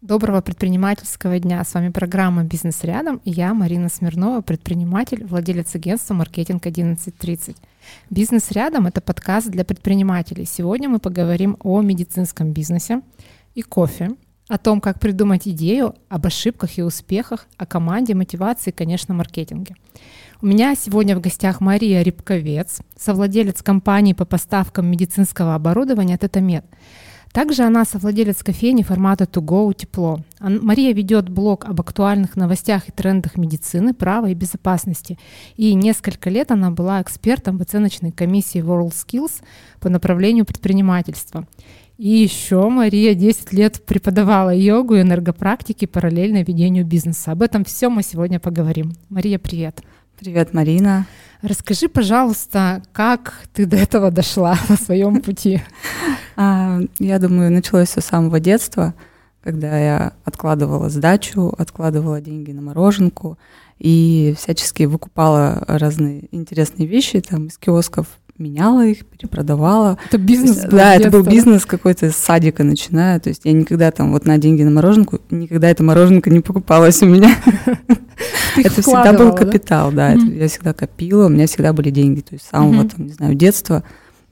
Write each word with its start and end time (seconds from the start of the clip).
Доброго 0.00 0.40
предпринимательского 0.42 1.40
дня. 1.40 1.64
С 1.64 1.74
вами 1.74 1.88
программа 1.88 2.44
«Бизнес 2.44 2.84
рядом» 2.84 3.20
и 3.24 3.32
я, 3.32 3.52
Марина 3.52 3.88
Смирнова, 3.88 4.42
предприниматель, 4.42 5.24
владелец 5.24 5.74
агентства 5.74 6.14
«Маркетинг 6.14 6.64
1130». 6.64 7.56
«Бизнес 8.08 8.52
рядом»— 8.52 8.86
это 8.88 9.00
подкаст 9.00 9.48
для 9.48 9.64
предпринимателей. 9.64 10.44
Сегодня 10.44 10.88
мы 10.88 11.00
поговорим 11.00 11.56
о 11.64 11.82
медицинском 11.82 12.52
бизнесе 12.52 13.00
и 13.56 13.62
кофе, 13.62 14.10
о 14.46 14.56
том, 14.56 14.80
как 14.80 15.00
придумать 15.00 15.48
идею, 15.48 15.96
об 16.08 16.26
ошибках 16.26 16.78
и 16.78 16.82
успехах, 16.84 17.48
о 17.56 17.66
команде, 17.66 18.14
мотивации 18.14 18.70
и, 18.70 18.72
конечно, 18.72 19.14
маркетинге. 19.14 19.74
У 20.40 20.46
меня 20.46 20.76
сегодня 20.76 21.16
в 21.16 21.20
гостях 21.20 21.60
Мария 21.60 22.02
Рябковец, 22.02 22.82
совладелец 22.96 23.62
компании 23.62 24.12
по 24.12 24.24
поставкам 24.24 24.86
медицинского 24.86 25.56
оборудования 25.56 26.18
«Тетамед». 26.18 26.64
Также 27.38 27.62
она 27.62 27.84
совладелец 27.84 28.42
кофейни 28.42 28.82
формата 28.82 29.22
To 29.22 29.40
Go 29.40 29.72
Тепло. 29.72 30.24
Мария 30.40 30.92
ведет 30.92 31.28
блог 31.28 31.66
об 31.66 31.80
актуальных 31.80 32.34
новостях 32.34 32.88
и 32.88 32.90
трендах 32.90 33.36
медицины, 33.36 33.94
права 33.94 34.26
и 34.26 34.34
безопасности. 34.34 35.20
И 35.54 35.72
несколько 35.74 36.30
лет 36.30 36.50
она 36.50 36.72
была 36.72 37.00
экспертом 37.00 37.56
в 37.56 37.62
оценочной 37.62 38.10
комиссии 38.10 38.60
WorldSkills 38.60 39.44
по 39.78 39.88
направлению 39.88 40.46
предпринимательства. 40.46 41.46
И 41.96 42.08
еще 42.08 42.68
Мария 42.70 43.14
10 43.14 43.52
лет 43.52 43.86
преподавала 43.86 44.52
йогу 44.52 44.96
и 44.96 45.02
энергопрактики 45.02 45.84
параллельно 45.84 46.42
ведению 46.42 46.84
бизнеса. 46.84 47.30
Об 47.30 47.42
этом 47.42 47.64
все 47.64 47.88
мы 47.88 48.02
сегодня 48.02 48.40
поговорим. 48.40 48.94
Мария, 49.10 49.38
привет. 49.38 49.76
Привет, 49.76 49.97
Марина. 50.52 51.06
Расскажи, 51.42 51.88
пожалуйста, 51.88 52.82
как 52.92 53.34
ты 53.52 53.64
до 53.64 53.76
этого 53.76 54.10
дошла 54.10 54.58
на 54.68 54.76
своем 54.76 55.20
пути? 55.20 55.60
А, 56.40 56.78
я 57.00 57.18
думаю, 57.18 57.50
началось 57.50 57.88
все 57.88 58.00
с 58.00 58.04
самого 58.04 58.38
детства, 58.38 58.94
когда 59.42 59.76
я 59.76 60.12
откладывала 60.24 60.88
сдачу, 60.88 61.52
откладывала 61.58 62.20
деньги 62.20 62.52
на 62.52 62.62
мороженку 62.62 63.36
и 63.80 64.36
всячески 64.38 64.84
выкупала 64.84 65.64
разные 65.66 66.28
интересные 66.30 66.86
вещи 66.86 67.20
там 67.20 67.48
из 67.48 67.58
киосков 67.58 68.06
меняла 68.38 68.86
их, 68.86 69.04
перепродавала. 69.04 69.98
Это 70.06 70.18
бизнес 70.18 70.62
был 70.62 70.78
Да, 70.78 70.94
это 70.94 71.10
был 71.10 71.22
бизнес 71.22 71.66
какой-то 71.66 72.10
с 72.10 72.16
садика 72.16 72.62
начиная. 72.62 73.18
То 73.20 73.28
есть 73.28 73.42
я 73.44 73.52
никогда 73.52 73.90
там 73.90 74.12
вот 74.12 74.26
на 74.26 74.38
деньги 74.38 74.62
на 74.62 74.70
мороженку, 74.70 75.20
никогда 75.30 75.68
это 75.68 75.82
мороженка 75.82 76.30
не 76.30 76.40
покупалась 76.40 77.02
у 77.02 77.06
меня. 77.06 77.34
Это 78.66 78.82
всегда 78.82 79.12
был 79.12 79.34
капитал, 79.34 79.92
да. 79.92 80.12
Я 80.12 80.48
всегда 80.48 80.72
копила, 80.72 81.26
у 81.26 81.28
меня 81.28 81.46
всегда 81.46 81.72
были 81.72 81.90
деньги. 81.90 82.20
То 82.20 82.34
есть 82.34 82.46
с 82.46 82.50
самого 82.50 82.88
там, 82.88 83.06
не 83.06 83.12
знаю, 83.12 83.34
детства. 83.34 83.84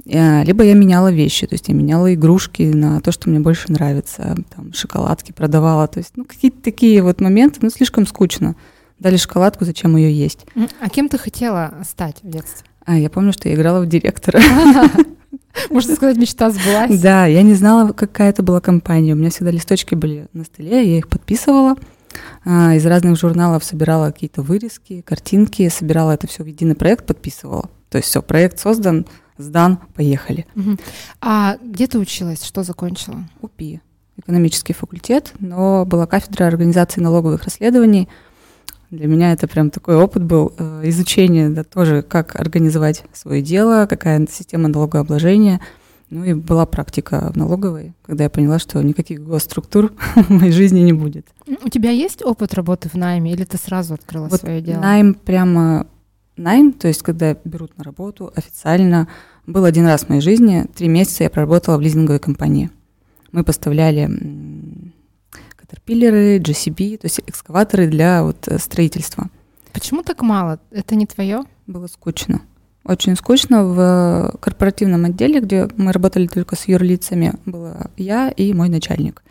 Э, 0.06 0.44
либо 0.44 0.62
я 0.62 0.74
меняла 0.74 1.10
вещи, 1.10 1.46
то 1.46 1.54
есть 1.54 1.68
я 1.68 1.74
меняла 1.74 2.14
игрушки 2.14 2.62
на 2.62 3.00
то, 3.00 3.10
что 3.10 3.28
мне 3.28 3.40
больше 3.40 3.72
нравится, 3.72 4.36
там, 4.54 4.72
шоколадки 4.72 5.32
продавала, 5.32 5.88
то 5.88 5.98
есть, 5.98 6.12
ну, 6.14 6.24
какие-то 6.24 6.62
такие 6.62 7.02
вот 7.02 7.20
моменты, 7.20 7.58
ну, 7.62 7.70
слишком 7.70 8.06
скучно. 8.06 8.54
Дали 9.00 9.16
шоколадку, 9.16 9.64
зачем 9.64 9.96
ее 9.96 10.12
есть. 10.12 10.46
А 10.80 10.88
кем 10.88 11.08
ты 11.08 11.18
хотела 11.18 11.74
стать 11.88 12.16
в 12.22 12.30
детстве? 12.30 12.66
А, 12.84 12.96
я 12.96 13.10
помню, 13.10 13.32
что 13.32 13.48
я 13.48 13.56
играла 13.56 13.82
в 13.82 13.88
директора. 13.88 14.40
Можно 15.70 15.96
сказать, 15.96 16.16
мечта 16.16 16.50
сбылась. 16.50 17.00
Да, 17.00 17.26
я 17.26 17.42
не 17.42 17.54
знала, 17.54 17.92
какая 17.92 18.30
это 18.30 18.42
была 18.42 18.60
компания. 18.60 19.12
У 19.12 19.16
меня 19.16 19.30
всегда 19.30 19.50
листочки 19.50 19.94
были 19.94 20.28
на 20.32 20.44
столе, 20.44 20.92
я 20.92 20.98
их 20.98 21.08
подписывала. 21.08 21.76
А, 22.44 22.74
из 22.74 22.84
разных 22.86 23.18
журналов 23.18 23.64
собирала 23.64 24.10
какие-то 24.10 24.42
вырезки, 24.42 25.02
картинки, 25.02 25.68
собирала 25.68 26.12
это 26.12 26.26
все 26.26 26.42
в 26.42 26.46
единый 26.46 26.74
проект, 26.74 27.06
подписывала. 27.06 27.70
То 27.90 27.98
есть 27.98 28.08
все, 28.08 28.22
проект 28.22 28.58
создан, 28.58 29.06
сдан, 29.38 29.78
поехали. 29.94 30.46
А 31.20 31.56
где 31.62 31.86
ты 31.86 31.98
училась, 31.98 32.44
что 32.44 32.62
закончила? 32.62 33.28
УПИ, 33.40 33.80
экономический 34.16 34.72
факультет, 34.72 35.32
но 35.38 35.84
была 35.84 36.06
кафедра 36.06 36.46
организации 36.46 37.00
налоговых 37.00 37.44
расследований– 37.44 38.08
для 38.90 39.08
меня 39.08 39.32
это 39.32 39.48
прям 39.48 39.70
такой 39.70 39.96
опыт 39.96 40.22
был 40.22 40.52
э, 40.56 40.82
изучение, 40.84 41.48
да, 41.48 41.64
тоже 41.64 42.02
как 42.02 42.38
организовать 42.38 43.02
свое 43.12 43.42
дело, 43.42 43.86
какая 43.86 44.24
система 44.30 44.68
налогообложения. 44.68 45.60
Ну 46.08 46.24
и 46.24 46.34
была 46.34 46.66
практика 46.66 47.30
в 47.32 47.36
налоговой, 47.36 47.92
когда 48.02 48.24
я 48.24 48.30
поняла, 48.30 48.58
что 48.60 48.80
никаких 48.80 49.24
госструктур 49.24 49.92
в 50.14 50.30
моей 50.30 50.52
жизни 50.52 50.80
не 50.80 50.92
будет. 50.92 51.26
У 51.64 51.68
тебя 51.68 51.90
есть 51.90 52.24
опыт 52.24 52.54
работы 52.54 52.88
в 52.88 52.94
найме 52.94 53.32
или 53.32 53.44
ты 53.44 53.58
сразу 53.58 53.94
открыла 53.94 54.28
вот 54.28 54.40
свое 54.40 54.60
дело? 54.60 54.80
Найм 54.80 55.14
прямо 55.14 55.86
найм, 56.36 56.72
то 56.72 56.88
есть 56.88 57.02
когда 57.02 57.36
берут 57.44 57.76
на 57.76 57.84
работу 57.84 58.32
официально, 58.36 59.08
был 59.46 59.64
один 59.64 59.86
раз 59.86 60.04
в 60.04 60.08
моей 60.08 60.20
жизни. 60.20 60.66
Три 60.74 60.88
месяца 60.88 61.24
я 61.24 61.30
проработала 61.30 61.76
в 61.76 61.80
лизинговой 61.80 62.20
компании. 62.20 62.70
Мы 63.32 63.42
поставляли 63.42 64.10
катерпиллеры, 65.56 66.38
GCB, 66.38 66.98
то 66.98 67.06
есть 67.06 67.20
экскаваторы 67.26 67.88
для 67.88 68.22
вот 68.22 68.46
э, 68.48 68.58
строительства. 68.58 69.28
Почему 69.72 70.02
так 70.02 70.22
мало? 70.22 70.60
Это 70.70 70.94
не 70.94 71.06
твое? 71.06 71.42
Было 71.66 71.86
скучно. 71.86 72.42
Очень 72.86 73.16
скучно. 73.16 73.64
В 73.64 74.34
корпоративном 74.40 75.06
отделе, 75.06 75.40
где 75.40 75.68
мы 75.76 75.92
работали 75.92 76.28
только 76.28 76.54
с 76.54 76.68
юрлицами, 76.68 77.34
была 77.44 77.88
я 77.96 78.28
и 78.28 78.52
мой 78.52 78.68
начальник. 78.68 79.24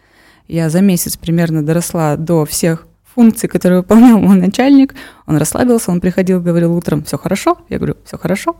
Я 0.47 0.69
за 0.69 0.81
месяц 0.81 1.15
примерно 1.15 1.65
доросла 1.65 2.17
до 2.17 2.45
всех 2.45 2.85
функций, 3.03 3.47
которые 3.47 3.79
выполнял 3.79 4.19
мой 4.19 4.35
начальник. 4.35 4.93
Он 5.25 5.37
расслабился, 5.37 5.91
он 5.91 6.01
приходил, 6.01 6.41
говорил 6.41 6.75
утром, 6.75 7.03
все 7.05 7.17
хорошо. 7.17 7.57
Я 7.69 7.77
говорю, 7.77 7.95
все 8.03 8.17
хорошо. 8.17 8.57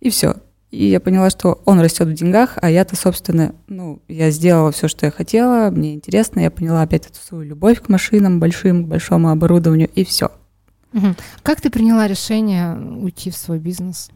И 0.00 0.10
все. 0.10 0.34
И 0.72 0.86
я 0.86 0.98
поняла, 0.98 1.30
что 1.30 1.60
он 1.64 1.80
растет 1.80 2.08
в 2.08 2.14
деньгах, 2.14 2.58
а 2.60 2.68
я-то, 2.68 2.96
собственно, 2.96 3.54
ну, 3.68 4.00
я 4.08 4.30
сделала 4.30 4.72
все, 4.72 4.88
что 4.88 5.06
я 5.06 5.12
хотела, 5.12 5.70
мне 5.70 5.94
интересно, 5.94 6.40
я 6.40 6.50
поняла 6.50 6.80
опять 6.80 7.06
эту 7.06 7.20
свою 7.20 7.44
любовь 7.44 7.80
к 7.82 7.90
машинам 7.90 8.40
большим, 8.40 8.84
к 8.84 8.88
большому 8.88 9.30
оборудованию, 9.30 9.90
и 9.94 10.02
все. 10.02 10.32
Как 11.42 11.60
ты 11.60 11.68
приняла 11.68 12.08
решение 12.08 12.74
уйти 12.74 13.30
в 13.30 13.36
свой 13.36 13.58
бизнес? 13.58 14.08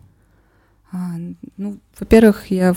А, 0.96 1.18
ну, 1.58 1.78
во-первых, 1.98 2.50
я 2.50 2.74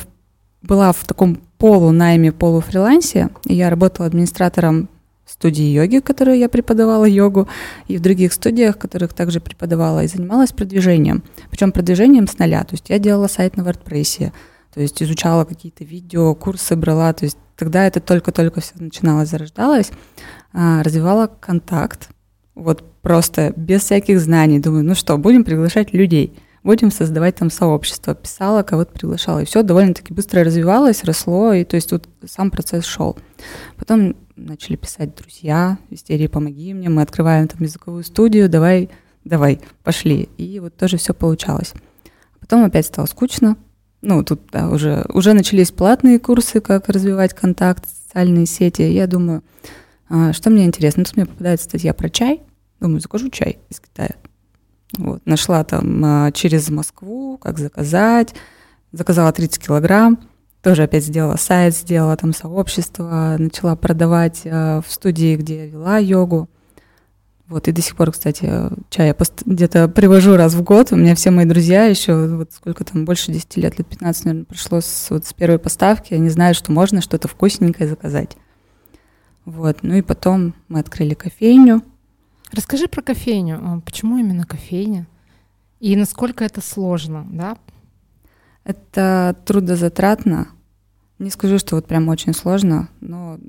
была 0.62 0.92
в 0.92 1.06
таком 1.06 1.40
полунайме, 1.58 2.32
полуфрилансе, 2.34 3.30
я 3.46 3.70
работала 3.70 4.08
администратором 4.08 4.90
студии 5.26 5.64
йоги, 5.64 6.00
в 6.00 6.04
которой 6.04 6.38
я 6.40 6.50
преподавала 6.50 7.06
йогу, 7.06 7.48
и 7.88 7.98
в 7.98 8.02
других 8.02 8.34
студиях, 8.34 8.76
в 8.76 8.80
которых 8.80 9.14
также 9.14 9.40
преподавала, 9.40 10.04
и 10.04 10.08
занималась 10.08 10.52
продвижением. 10.52 11.24
Причем 11.50 11.72
продвижением 11.72 12.28
с 12.28 12.38
нуля. 12.40 12.64
То 12.64 12.74
есть 12.74 12.90
я 12.90 13.00
делала 13.00 13.28
сайт 13.28 13.56
на 13.56 13.62
WordPress, 13.62 14.34
то 14.74 14.82
есть 14.82 15.02
изучала 15.02 15.46
какие-то 15.46 15.86
видео, 15.86 16.36
курсы 16.36 16.76
брала. 16.76 17.14
То 17.14 17.26
есть 17.26 17.38
тогда 17.56 17.86
это 17.86 18.02
только-только 18.02 18.60
все 18.60 18.74
начиналось, 18.80 19.30
зарождалось. 19.30 19.92
А, 20.52 20.84
развивала 20.84 21.28
контакт, 21.40 22.10
вот 22.56 22.84
просто 23.02 23.54
без 23.56 23.84
всяких 23.84 24.20
знаний. 24.20 24.60
Думаю, 24.60 24.84
ну 24.84 24.96
что, 24.96 25.18
будем 25.18 25.46
приглашать 25.46 25.94
людей– 25.94 26.34
будем 26.64 26.92
создавать 26.92 27.36
там 27.36 27.50
сообщество. 27.50 28.16
Писала, 28.16 28.64
кого-то 28.64 28.92
приглашала. 28.92 29.40
И 29.40 29.46
все 29.46 29.64
довольно-таки 29.64 30.14
быстро 30.14 30.44
развивалось, 30.44 31.04
росло, 31.04 31.54
и 31.54 31.64
то 31.64 31.76
есть 31.76 31.92
вот 31.92 32.08
сам 32.26 32.52
процесс 32.52 32.86
шел. 32.86 33.18
Потом 33.78 34.16
начали 34.36 34.76
писать 34.76 35.16
друзья, 35.16 35.78
истерии 35.90 36.28
«помоги 36.28 36.74
мне», 36.74 36.90
мы 36.90 37.02
открываем 37.02 37.48
там 37.48 37.62
языковую 37.62 38.04
студию, 38.04 38.50
давай, 38.50 38.90
давай, 39.24 39.62
пошли. 39.84 40.30
И 40.38 40.60
вот 40.60 40.76
тоже 40.76 40.98
все 40.98 41.14
получалось. 41.14 41.74
Потом 42.40 42.64
опять 42.64 42.86
стало 42.86 43.06
скучно. 43.06 43.58
Ну, 44.02 44.24
тут 44.24 44.42
да, 44.52 44.70
уже, 44.70 45.06
уже 45.14 45.34
начались 45.34 45.72
платные 45.72 46.20
курсы, 46.20 46.62
как 46.62 46.88
развивать 46.88 47.34
контакт, 47.34 47.86
социальные 47.88 48.46
сети. 48.46 48.82
Я 48.82 49.08
думаю, 49.08 49.44
а, 50.08 50.32
что 50.32 50.50
мне 50.50 50.66
интересно? 50.66 51.04
Тут 51.04 51.18
мне 51.18 51.26
попадается 51.26 51.66
статья 51.66 51.94
про 51.94 52.10
чай. 52.10 52.42
Думаю, 52.80 53.02
закажу 53.02 53.30
чай 53.30 53.60
из 53.70 53.80
Китая. 53.82 54.16
Вот, 54.98 55.26
нашла 55.26 55.64
там 55.64 56.04
а, 56.04 56.32
через 56.32 56.70
Москву, 56.70 57.38
как 57.38 57.60
заказать. 57.60 58.34
Заказала 58.92 59.32
30 59.32 59.64
килограмм. 59.64 60.20
Тоже 60.62 60.84
опять 60.84 61.06
сделала 61.06 61.38
сайт, 61.38 61.76
сделала 61.76 62.18
там 62.18 62.34
сообщество, 62.34 63.36
начала 63.38 63.76
продавать 63.76 64.42
а, 64.46 64.82
в 64.82 64.92
студии, 64.92 65.36
где 65.36 65.58
я 65.58 65.66
вела 65.68 65.98
йогу. 65.98 66.50
Вот, 67.50 67.68
и 67.68 67.72
до 67.72 67.82
сих 67.82 67.96
пор, 67.96 68.12
кстати, 68.12 68.52
чай 68.92 69.08
я 69.08 69.16
где-то 69.46 69.88
привожу 69.88 70.36
раз 70.36 70.54
в 70.54 70.62
год. 70.62 70.92
У 70.92 70.96
меня 70.96 71.16
все 71.16 71.32
мои 71.32 71.46
друзья 71.46 71.86
еще, 71.86 72.28
вот 72.28 72.52
сколько 72.54 72.84
там, 72.84 73.06
больше 73.06 73.32
10 73.32 73.58
лет, 73.58 73.80
лет 73.80 73.88
15, 73.88 74.26
наверное, 74.26 74.46
прошло 74.46 74.82
с, 74.82 75.08
вот, 75.10 75.26
с 75.26 75.34
первой 75.34 75.58
поставки. 75.58 76.14
Они 76.14 76.30
знают, 76.30 76.58
что 76.58 76.72
можно 76.72 77.02
что-то 77.02 77.28
вкусненькое 77.28 77.90
заказать. 77.90 78.38
Вот, 79.46 79.78
ну 79.82 79.96
и 79.96 80.04
потом 80.04 80.54
мы 80.68 80.80
открыли 80.80 81.16
кофейню. 81.16 81.82
Расскажи 82.52 82.88
про 82.88 83.02
кофейню. 83.02 83.60
А, 83.62 83.80
почему 83.82 84.18
именно 84.18 84.46
кофейня? 84.46 85.08
И 85.80 85.96
насколько 85.96 86.44
это 86.44 86.62
сложно, 86.62 87.26
да? 87.32 87.58
Это 88.64 89.36
трудозатратно. 89.46 90.50
Не 91.20 91.30
скажу, 91.30 91.60
что 91.60 91.76
вот 91.76 91.88
прям 91.88 92.08
очень 92.08 92.34
сложно, 92.34 92.90
но 93.02 93.40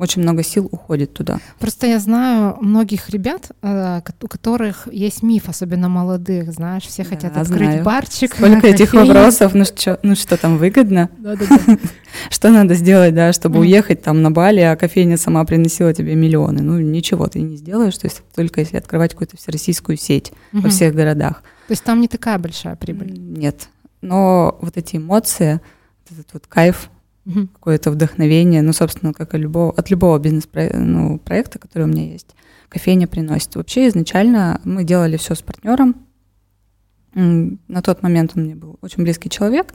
очень 0.00 0.22
много 0.22 0.42
сил 0.42 0.68
уходит 0.70 1.12
туда. 1.12 1.38
Просто 1.58 1.86
я 1.86 1.98
знаю 1.98 2.56
многих 2.60 3.10
ребят, 3.10 3.50
э, 3.62 4.00
у 4.22 4.28
которых 4.28 4.88
есть 4.90 5.22
миф, 5.22 5.48
особенно 5.48 5.88
молодых, 5.88 6.52
знаешь, 6.52 6.84
все 6.84 7.02
да, 7.02 7.08
хотят 7.08 7.36
открыть 7.36 7.70
знаю. 7.70 7.84
барчик. 7.84 8.34
Сколько 8.34 8.66
этих 8.66 8.94
вопросов, 8.94 9.54
ну 9.54 9.64
что, 9.64 9.98
ну 10.02 10.14
что 10.14 10.36
там 10.36 10.56
выгодно? 10.58 11.10
Что 12.28 12.50
надо 12.50 12.74
сделать, 12.74 13.14
да, 13.14 13.32
чтобы 13.32 13.60
уехать 13.60 14.02
там 14.02 14.20
на 14.20 14.32
Бали, 14.32 14.60
а 14.60 14.74
кофейня 14.74 15.16
сама 15.16 15.44
приносила 15.44 15.94
тебе 15.94 16.16
миллионы? 16.16 16.60
Ну 16.60 16.80
ничего 16.80 17.28
ты 17.28 17.40
не 17.40 17.56
сделаешь, 17.56 17.96
то 17.96 18.08
есть 18.08 18.22
только 18.34 18.60
если 18.60 18.78
открывать 18.78 19.12
какую-то 19.12 19.36
всероссийскую 19.36 19.96
сеть 19.96 20.32
во 20.52 20.68
всех 20.70 20.94
городах. 20.94 21.42
То 21.68 21.72
есть 21.72 21.84
там 21.84 22.00
не 22.00 22.08
такая 22.08 22.38
большая 22.38 22.74
прибыль? 22.74 23.12
Нет, 23.16 23.68
но 24.00 24.58
вот 24.60 24.76
эти 24.76 24.96
эмоции, 24.96 25.60
этот 26.10 26.32
вот 26.32 26.46
кайф, 26.48 26.90
угу. 27.26 27.48
какое-то 27.48 27.90
вдохновение, 27.90 28.62
ну, 28.62 28.72
собственно, 28.72 29.12
как 29.12 29.34
и 29.34 29.38
любого, 29.38 29.72
от 29.72 29.90
любого 29.90 30.18
бизнес-проекта, 30.18 30.78
ну, 30.78 31.18
проекта, 31.18 31.58
который 31.58 31.84
у 31.84 31.86
меня 31.86 32.10
есть, 32.12 32.34
кофейня 32.68 33.06
приносит. 33.06 33.54
Вообще 33.56 33.88
изначально 33.88 34.60
мы 34.64 34.84
делали 34.84 35.16
все 35.16 35.34
с 35.34 35.42
партнером. 35.42 35.96
На 37.14 37.82
тот 37.82 38.02
момент 38.02 38.32
он 38.36 38.44
мне 38.44 38.54
был 38.54 38.78
очень 38.82 39.02
близкий 39.02 39.28
человек, 39.28 39.74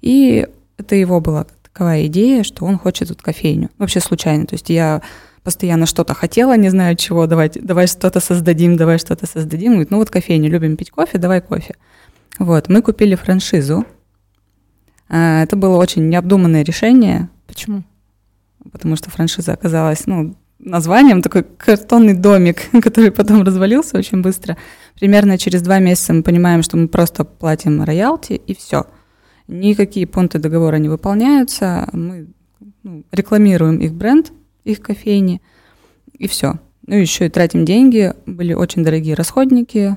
и 0.00 0.46
это 0.76 0.94
его 0.94 1.20
была 1.20 1.46
таковая 1.62 2.06
идея, 2.06 2.42
что 2.42 2.64
он 2.64 2.78
хочет 2.78 3.08
тут 3.08 3.22
кофейню. 3.22 3.70
Вообще 3.78 4.00
случайно. 4.00 4.46
То 4.46 4.54
есть 4.54 4.70
я 4.70 5.02
постоянно 5.42 5.86
что-то 5.86 6.14
хотела, 6.14 6.56
не 6.56 6.70
знаю 6.70 6.96
чего, 6.96 7.26
давай, 7.26 7.50
давай 7.54 7.86
что-то 7.86 8.20
создадим, 8.20 8.76
давай 8.76 8.98
что-то 8.98 9.26
создадим. 9.26 9.72
Говорит, 9.72 9.90
ну 9.90 9.98
вот 9.98 10.10
кофейню, 10.10 10.50
любим 10.50 10.76
пить 10.76 10.90
кофе, 10.90 11.18
давай 11.18 11.40
кофе. 11.40 11.74
Вот, 12.38 12.68
мы 12.68 12.82
купили 12.82 13.14
франшизу 13.14 13.84
это 15.08 15.56
было 15.56 15.76
очень 15.76 16.08
необдуманное 16.08 16.62
решение. 16.62 17.28
Почему? 17.46 17.84
Потому 18.72 18.96
что 18.96 19.10
франшиза 19.10 19.52
оказалась, 19.52 20.06
ну, 20.06 20.34
названием 20.58 21.22
такой 21.22 21.44
картонный 21.44 22.14
домик, 22.14 22.62
который 22.82 23.10
потом 23.10 23.42
развалился 23.42 23.98
очень 23.98 24.22
быстро. 24.22 24.56
Примерно 24.98 25.38
через 25.38 25.62
два 25.62 25.78
месяца 25.78 26.12
мы 26.12 26.22
понимаем, 26.22 26.62
что 26.62 26.76
мы 26.76 26.88
просто 26.88 27.24
платим 27.24 27.82
роялти 27.82 28.32
и 28.34 28.54
все. 28.54 28.86
Никакие 29.48 30.06
пункты 30.06 30.38
договора 30.38 30.76
не 30.76 30.88
выполняются. 30.88 31.88
Мы 31.92 32.26
ну, 32.82 33.04
рекламируем 33.12 33.78
их 33.78 33.94
бренд, 33.94 34.32
их 34.64 34.80
кофейни 34.80 35.40
и 36.12 36.26
все. 36.26 36.58
Ну 36.86 36.96
еще 36.96 37.26
и 37.26 37.30
тратим 37.30 37.64
деньги. 37.64 38.12
Были 38.26 38.54
очень 38.54 38.82
дорогие 38.84 39.14
расходники, 39.14 39.96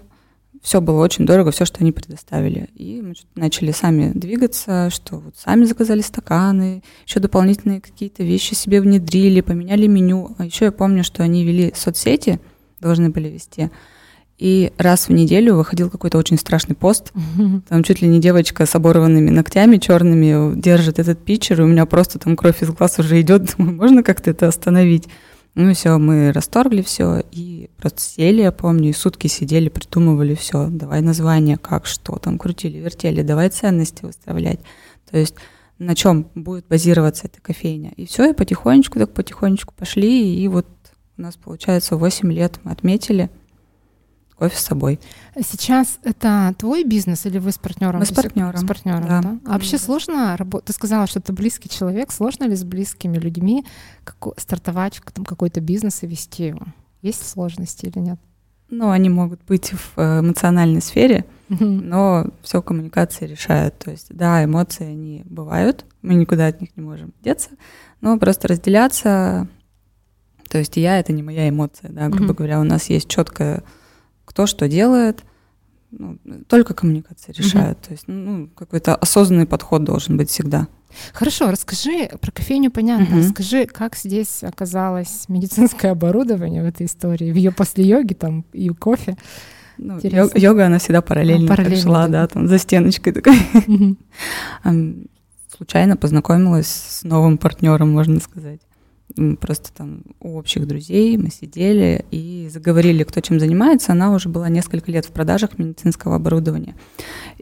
все 0.62 0.82
было 0.82 1.02
очень 1.02 1.26
дорого, 1.26 1.52
все, 1.52 1.66
что 1.66 1.80
они 1.80 1.92
предоставили. 1.92 2.70
И 2.76 3.02
мы 3.02 3.14
начали 3.36 3.72
сами 3.72 4.12
двигаться, 4.14 4.90
что 4.90 5.18
вот 5.18 5.36
сами 5.38 5.64
заказали 5.66 6.02
стаканы, 6.02 6.84
еще 7.06 7.20
дополнительные 7.20 7.82
какие-то 7.82 8.24
вещи 8.24 8.54
себе 8.54 8.82
внедрили, 8.82 9.42
поменяли 9.42 9.88
меню. 9.88 10.36
А 10.38 10.46
еще 10.46 10.66
я 10.66 10.72
помню, 10.72 11.04
что 11.04 11.24
они 11.24 11.46
вели 11.46 11.74
соцсети, 11.76 12.40
должны 12.80 13.10
были 13.10 13.30
вести. 13.30 13.70
И 14.38 14.72
раз 14.78 15.10
в 15.10 15.12
неделю 15.12 15.56
выходил 15.56 15.90
какой-то 15.90 16.18
очень 16.18 16.38
страшный 16.38 16.76
пост. 16.76 17.12
Там 17.68 17.84
чуть 17.84 18.02
ли 18.02 18.08
не 18.08 18.22
девочка 18.22 18.66
с 18.66 18.74
оборванными 18.74 19.30
ногтями 19.30 19.78
черными 19.78 20.58
держит 20.58 20.98
этот 20.98 21.24
питчер, 21.24 21.60
и 21.60 21.64
у 21.66 21.68
меня 21.68 21.86
просто 21.86 22.20
там 22.20 22.38
кровь 22.38 22.64
из 22.64 22.70
глаз 22.70 23.00
уже 23.00 23.20
идет. 23.20 23.54
Думаю, 23.58 23.76
можно 23.76 24.02
как-то 24.02 24.32
это 24.32 24.48
остановить? 24.48 25.10
Ну 25.56 25.74
все, 25.74 25.98
мы 25.98 26.32
расторгли 26.32 26.82
все 26.82 27.24
и 27.32 27.70
просто 27.78 28.02
сели, 28.02 28.42
я 28.42 28.52
помню, 28.52 28.90
и 28.90 28.94
сутки 28.94 29.28
сидели, 29.28 29.70
придумывали 29.70 30.36
все, 30.36 30.68
давай 30.70 31.02
название, 31.02 31.58
как, 31.58 31.86
что 31.86 32.18
там, 32.18 32.38
крутили, 32.38 32.78
вертели, 32.78 33.24
давай 33.24 33.50
ценности 33.50 34.06
выставлять. 34.06 34.60
То 35.10 35.18
есть 35.18 35.36
на 35.80 35.96
чем 35.96 36.28
будет 36.36 36.68
базироваться 36.68 37.28
эта 37.28 37.42
кофейня. 37.42 37.92
И 37.96 38.06
все, 38.06 38.30
и 38.30 38.34
потихонечку, 38.34 39.00
так 39.00 39.14
потихонечку 39.14 39.74
пошли, 39.76 40.36
и 40.36 40.48
вот 40.48 40.68
у 41.18 41.22
нас 41.22 41.36
получается 41.36 41.98
8 41.98 42.32
лет 42.32 42.60
мы 42.64 42.72
отметили 42.72 43.30
кофе 44.40 44.56
с 44.56 44.62
собой. 44.62 45.00
Сейчас 45.36 46.00
это 46.04 46.56
твой 46.58 46.84
бизнес 46.84 47.26
или 47.26 47.38
вы 47.38 47.52
с 47.52 47.58
партнером? 47.58 48.00
Мы 48.00 48.06
с 48.06 48.12
партнером. 48.12 48.58
С 48.58 48.64
партнером, 48.64 49.08
да. 49.08 49.22
да? 49.22 49.40
А 49.46 49.54
вообще 49.54 49.78
сложно 49.78 50.38
работать? 50.38 50.68
Ты 50.68 50.74
сказала, 50.74 51.08
что 51.08 51.20
ты 51.20 51.34
близкий 51.34 51.70
человек. 51.70 52.12
Сложно 52.12 52.46
ли 52.46 52.56
с 52.56 52.64
близкими 52.64 53.18
людьми 53.18 53.66
как, 54.06 54.40
стартовать 54.40 55.02
там, 55.14 55.26
какой-то 55.26 55.60
бизнес 55.60 56.04
и 56.04 56.08
вести 56.08 56.48
его? 56.48 56.62
Есть 57.02 57.28
сложности 57.28 57.86
или 57.86 58.00
нет? 58.00 58.20
Ну, 58.70 58.92
они 58.92 59.10
могут 59.10 59.44
быть 59.46 59.72
в 59.72 59.98
э, 59.98 60.20
эмоциональной 60.20 60.82
сфере, 60.82 61.26
но 61.50 62.28
все 62.44 62.62
коммуникации 62.62 63.26
решают. 63.26 63.78
То 63.80 63.92
есть, 63.92 64.08
да, 64.10 64.44
эмоции 64.44 64.86
они 64.86 65.24
бывают, 65.26 65.86
мы 66.02 66.14
никуда 66.14 66.48
от 66.48 66.62
них 66.62 66.70
не 66.76 66.84
можем 66.84 67.14
деться, 67.24 67.50
но 68.02 68.18
просто 68.20 68.48
разделяться. 68.48 69.48
То 70.50 70.60
есть 70.60 70.78
я 70.78 71.00
это 71.00 71.14
не 71.14 71.24
моя 71.24 71.50
эмоция, 71.50 71.92
да, 71.92 72.10
грубо 72.10 72.34
говоря, 72.34 72.60
у 72.60 72.64
нас 72.64 72.90
есть 72.90 73.08
четкая 73.08 73.64
кто 74.30 74.46
что 74.46 74.68
делает. 74.68 75.24
Ну, 75.90 76.20
только 76.48 76.76
коммуникация 76.76 77.34
решает. 77.34 77.78
Угу. 77.78 77.86
То 77.86 77.92
есть 77.92 78.04
ну, 78.08 78.48
какой-то 78.56 78.96
осознанный 78.96 79.48
подход 79.48 79.84
должен 79.84 80.18
быть 80.18 80.30
всегда. 80.30 80.68
Хорошо, 81.14 81.50
расскажи 81.50 82.10
про 82.22 82.32
кофейню, 82.32 82.70
понятно. 82.70 83.18
Угу. 83.18 83.26
Расскажи, 83.26 83.66
как 83.66 83.96
здесь 83.96 84.44
оказалось 84.44 85.26
медицинское 85.30 85.90
оборудование 85.92 86.62
в 86.62 86.68
этой 86.68 86.86
истории, 86.86 87.32
в 87.32 87.36
ее 87.36 87.52
после 87.52 87.84
йоги 87.86 88.14
там 88.14 88.46
и 88.54 88.70
кофе. 88.70 89.18
Ну, 89.80 90.00
йога, 90.04 90.68
она 90.68 90.78
всегда 90.78 91.02
параллельно, 91.02 91.46
а, 91.46 91.56
параллельно 91.56 91.82
шла, 91.82 92.08
да, 92.08 92.28
там 92.28 92.48
за 92.48 92.60
стеночкой 92.60 93.14
такой. 93.14 93.40
Угу. 93.66 93.98
Случайно 95.58 95.98
познакомилась 95.98 96.68
с 96.68 97.04
новым 97.04 97.40
партнером, 97.40 97.92
можно 97.92 98.20
сказать 98.20 98.62
просто 99.40 99.74
там 99.74 100.04
у 100.20 100.38
общих 100.38 100.68
друзей 100.68 101.18
мы 101.18 101.30
сидели 101.30 102.06
и 102.12 102.50
заговорили, 102.52 103.04
кто 103.04 103.22
чем 103.22 103.40
занимается. 103.40 103.92
Она 103.92 104.14
уже 104.14 104.30
была 104.30 104.50
несколько 104.50 104.92
лет 104.92 105.06
в 105.06 105.12
продажах 105.12 105.58
медицинского 105.58 106.16
оборудования. 106.16 106.76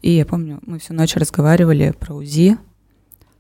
И 0.02 0.12
я 0.12 0.26
помню, 0.26 0.60
мы 0.66 0.80
всю 0.80 0.94
ночь 0.94 1.16
разговаривали 1.16 1.94
про 1.98 2.16
УЗИ. 2.16 2.58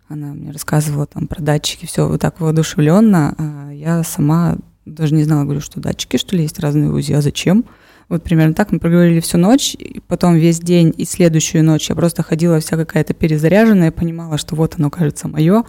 Она 0.09 0.33
мне 0.33 0.51
рассказывала 0.51 1.05
там 1.05 1.27
про 1.27 1.41
датчики, 1.41 1.85
все 1.85 2.07
вот 2.07 2.21
так 2.21 2.39
воодушевленно. 2.39 3.35
А 3.37 3.71
я 3.71 4.03
сама 4.03 4.57
даже 4.85 5.13
не 5.13 5.23
знала, 5.23 5.43
говорю, 5.43 5.61
что 5.61 5.79
датчики, 5.79 6.17
что 6.17 6.35
ли, 6.35 6.43
есть 6.43 6.59
разные 6.59 6.91
УЗИ, 6.91 7.13
а 7.13 7.21
зачем? 7.21 7.65
Вот 8.09 8.23
примерно 8.23 8.53
так 8.53 8.71
мы 8.71 8.79
проговорили 8.79 9.19
всю 9.19 9.37
ночь, 9.37 9.75
и 9.77 9.99
потом 10.07 10.35
весь 10.35 10.59
день 10.61 10.93
и 10.95 11.03
следующую 11.03 11.65
ночь 11.65 11.89
я 11.89 11.95
просто 11.95 12.23
ходила 12.23 12.61
вся 12.61 12.77
какая-то 12.77 13.13
перезаряженная, 13.13 13.91
понимала, 13.91 14.37
что 14.37 14.55
вот 14.55 14.75
оно, 14.77 14.89
кажется, 14.89 15.27
мое 15.27 15.65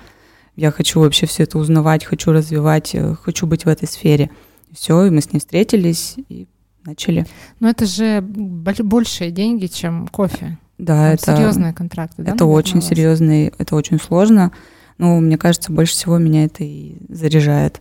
я 0.59 0.73
хочу 0.73 0.99
вообще 0.99 1.27
все 1.27 1.45
это 1.45 1.57
узнавать, 1.57 2.05
хочу 2.05 2.33
развивать, 2.33 2.93
э, 2.93 3.15
хочу 3.23 3.47
быть 3.47 3.65
в 3.65 3.69
этой 3.69 3.87
сфере. 3.87 4.29
Все, 4.73 5.05
и 5.05 5.11
мы 5.11 5.21
с 5.21 5.33
ней 5.33 5.39
встретились 5.39 6.17
и 6.29 6.49
начали. 6.85 7.27
Но 7.61 7.69
это 7.69 7.87
же 7.87 8.21
большие 8.21 9.31
деньги, 9.31 9.67
чем 9.67 10.09
кофе. 10.09 10.59
Да, 10.77 10.95
Там 10.95 11.15
это 11.15 11.37
серьезные 11.37 11.73
контракты. 11.73 12.23
Это 12.23 12.31
наверное, 12.33 12.57
очень 12.57 12.83
серьезный, 12.83 13.53
это 13.57 13.77
очень 13.77 14.01
сложно. 14.01 14.51
Но 14.99 15.21
мне 15.21 15.39
кажется, 15.39 15.71
больше 15.71 15.93
всего 15.93 16.19
меня 16.19 16.47
это 16.47 16.65
и 16.65 16.97
заряжает. 17.09 17.81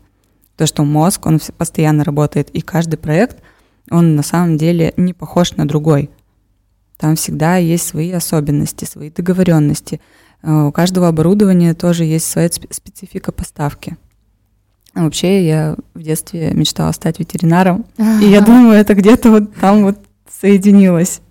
То, 0.55 0.67
что 0.67 0.84
мозг, 0.84 1.25
он 1.25 1.39
постоянно 1.57 2.03
работает, 2.03 2.51
и 2.51 2.62
каждый 2.62 2.98
проект, 2.98 3.41
он 3.89 4.15
на 4.15 4.22
самом 4.22 4.57
деле 4.57 4.93
не 4.98 5.13
похож 5.13 5.55
на 5.55 5.67
другой. 5.67 6.12
Там 6.98 7.15
всегда 7.15 7.57
есть 7.57 7.88
свои 7.88 8.12
особенности, 8.12 8.86
свои 8.86 9.10
договоренности. 9.10 10.00
Э, 10.47 10.67
у 10.67 10.71
каждого 10.71 11.09
оборудования 11.09 11.73
тоже 11.73 12.05
есть 12.05 12.25
своя 12.25 12.49
специфика 12.49 13.31
поставки. 13.31 13.97
А 14.93 15.03
вообще 15.03 15.45
я 15.45 15.75
в 15.93 16.01
детстве 16.01 16.51
мечтала 16.53 16.91
стать 16.93 17.19
ветеринаром, 17.19 17.85
и 17.99 18.25
я 18.25 18.41
думаю, 18.41 18.71
это 18.71 18.95
где-то 18.95 19.29
вот 19.29 19.53
там 19.55 19.83
вот 19.83 19.99
соединилось. 20.41 21.21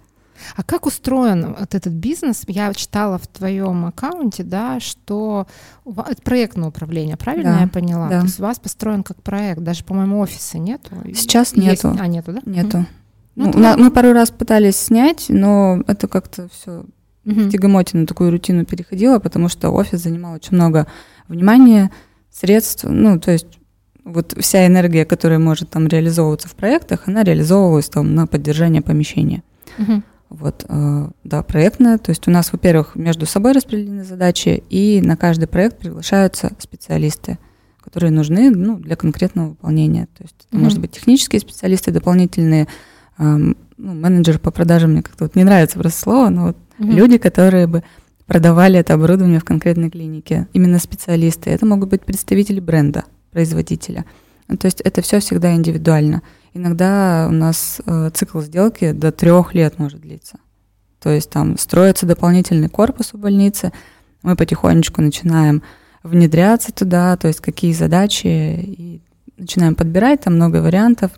А 0.54 0.62
как 0.62 0.87
устроен 0.87 1.56
вот 1.58 1.75
этот 1.75 1.92
бизнес? 1.92 2.44
Я 2.46 2.73
читала 2.75 3.18
в 3.18 3.26
твоем 3.26 3.87
аккаунте, 3.87 4.44
да, 4.44 4.78
что 4.78 5.49
это 5.85 6.23
проектное 6.23 6.68
управление, 6.68 7.16
правильно 7.16 7.54
да, 7.54 7.61
я 7.62 7.66
поняла? 7.66 8.08
Да. 8.08 8.20
То 8.20 8.26
есть 8.26 8.38
у 8.38 8.42
вас 8.42 8.61
построен 8.61 9.02
как 9.02 9.20
проект, 9.23 9.62
даже, 9.62 9.82
по-моему, 9.82 10.20
офиса 10.20 10.58
нету? 10.58 10.90
Сейчас 11.14 11.54
Есть... 11.54 11.85
нету. 11.85 11.96
А, 11.99 12.06
нету, 12.06 12.32
да? 12.35 12.40
Нету. 12.44 12.87
Ну, 13.35 13.50
ну, 13.52 13.76
мы 13.78 13.90
пару 13.90 14.12
раз 14.12 14.30
пытались 14.30 14.76
снять, 14.76 15.26
но 15.28 15.82
это 15.88 16.06
как-то 16.06 16.49
все 16.52 16.85
угу. 17.26 17.50
тягомотину, 17.50 18.06
такую 18.06 18.30
рутину 18.30 18.64
переходила, 18.64 19.18
потому 19.18 19.49
что 19.49 19.71
офис 19.71 20.00
занимал 20.00 20.35
очень 20.35 20.54
много 20.54 20.87
внимания, 21.28 21.90
средств, 22.33 22.85
ну, 22.85 23.18
то 23.18 23.33
есть 23.33 23.59
вот 24.04 24.35
вся 24.38 24.66
энергия, 24.66 25.04
которая 25.04 25.38
может 25.38 25.71
там 25.71 25.88
реализовываться 25.88 26.49
в 26.49 26.54
проектах, 26.54 27.02
она 27.06 27.25
реализовывалась 27.25 27.88
там 27.88 28.14
на 28.14 28.26
поддержание 28.26 28.80
помещения. 28.80 29.42
Угу. 29.78 30.02
Вот, 30.28 30.64
э, 30.68 31.09
да, 31.25 31.42
проектная, 31.42 31.99
то 31.99 32.11
есть 32.11 32.26
у 32.28 32.30
нас, 32.30 32.52
во-первых, 32.52 32.95
между 32.95 33.26
собой 33.26 33.52
распределены 33.52 34.04
задачи, 34.04 34.62
и 34.71 35.00
на 35.00 35.16
каждый 35.16 35.49
проект 35.49 35.78
приглашаются 35.78 36.52
специалисты, 36.59 37.38
которые 37.83 38.11
нужны 38.11 38.50
ну, 38.50 38.78
для 38.78 38.97
конкретного 38.97 39.50
выполнения. 39.50 40.06
То 40.16 40.25
есть 40.25 40.47
это 40.47 40.56
угу. 40.56 40.64
может 40.64 40.80
быть 40.80 40.92
технические 40.92 41.40
специалисты 41.40 41.90
дополнительные, 41.90 42.68
э, 43.18 43.25
ну, 43.25 43.54
менеджер 43.76 44.38
по 44.38 44.50
продажам, 44.50 44.92
мне 44.92 45.02
как-то 45.02 45.25
вот 45.25 45.35
не 45.37 45.45
нравится 45.45 45.78
просто 45.78 46.00
слово, 46.00 46.28
но 46.28 46.47
вот 46.49 46.56
угу. 46.78 46.90
люди, 46.90 47.18
которые 47.18 47.66
бы 47.66 47.83
продавали 48.26 48.78
это 48.78 48.95
оборудование 48.95 49.40
в 49.40 49.45
конкретной 49.45 49.90
клинике, 49.90 50.49
именно 50.52 50.78
специалисты. 50.78 51.50
Это 51.50 51.64
могут 51.64 51.90
быть 51.90 52.04
представители 52.04 52.61
бренда, 52.61 53.04
производителя. 53.30 54.04
Ну, 54.49 54.56
то 54.56 54.66
есть 54.66 54.80
это 54.80 55.02
все 55.02 55.21
всегда 55.21 55.54
индивидуально. 55.54 56.23
Иногда 56.54 57.26
у 57.28 57.33
нас 57.33 57.80
э, 57.85 58.11
цикл 58.14 58.40
сделки 58.40 58.92
до 58.92 59.12
трех 59.12 59.54
лет 59.54 59.78
может 59.78 60.00
длиться. 60.00 60.38
То 61.00 61.11
есть 61.11 61.30
там 61.30 61.59
строится 61.59 62.06
дополнительный 62.06 62.68
корпус 62.68 63.14
у 63.14 63.18
больницы, 63.18 63.73
мы 64.23 64.35
потихонечку 64.35 65.02
начинаем 65.02 65.62
внедряться 66.02 66.73
туда, 66.73 67.16
то 67.16 67.28
есть 67.28 67.40
какие 67.40 67.73
задачи, 67.73 68.26
и 68.26 69.02
начинаем 69.37 69.75
подбирать, 69.75 70.23
там 70.23 70.35
много 70.35 70.62
вариантов. 70.62 71.12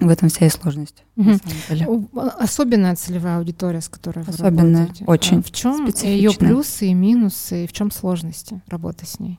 В 0.00 0.08
этом 0.08 0.28
вся 0.28 0.46
и 0.46 0.50
сложность. 0.50 1.04
Угу. 1.16 2.10
Особенная 2.38 2.96
целевая 2.96 3.38
аудитория, 3.38 3.80
с 3.80 3.88
которой 3.88 4.24
Особенная, 4.26 4.52
вы 4.56 4.88
работаете. 4.88 5.04
очень. 5.06 5.42
В 5.42 5.52
чем 5.52 5.86
ее 6.02 6.32
плюсы 6.32 6.88
и 6.88 6.94
минусы, 6.94 7.64
и 7.64 7.66
в 7.68 7.72
чем 7.72 7.90
сложности 7.92 8.60
работы 8.66 9.06
с 9.06 9.20
ней? 9.20 9.38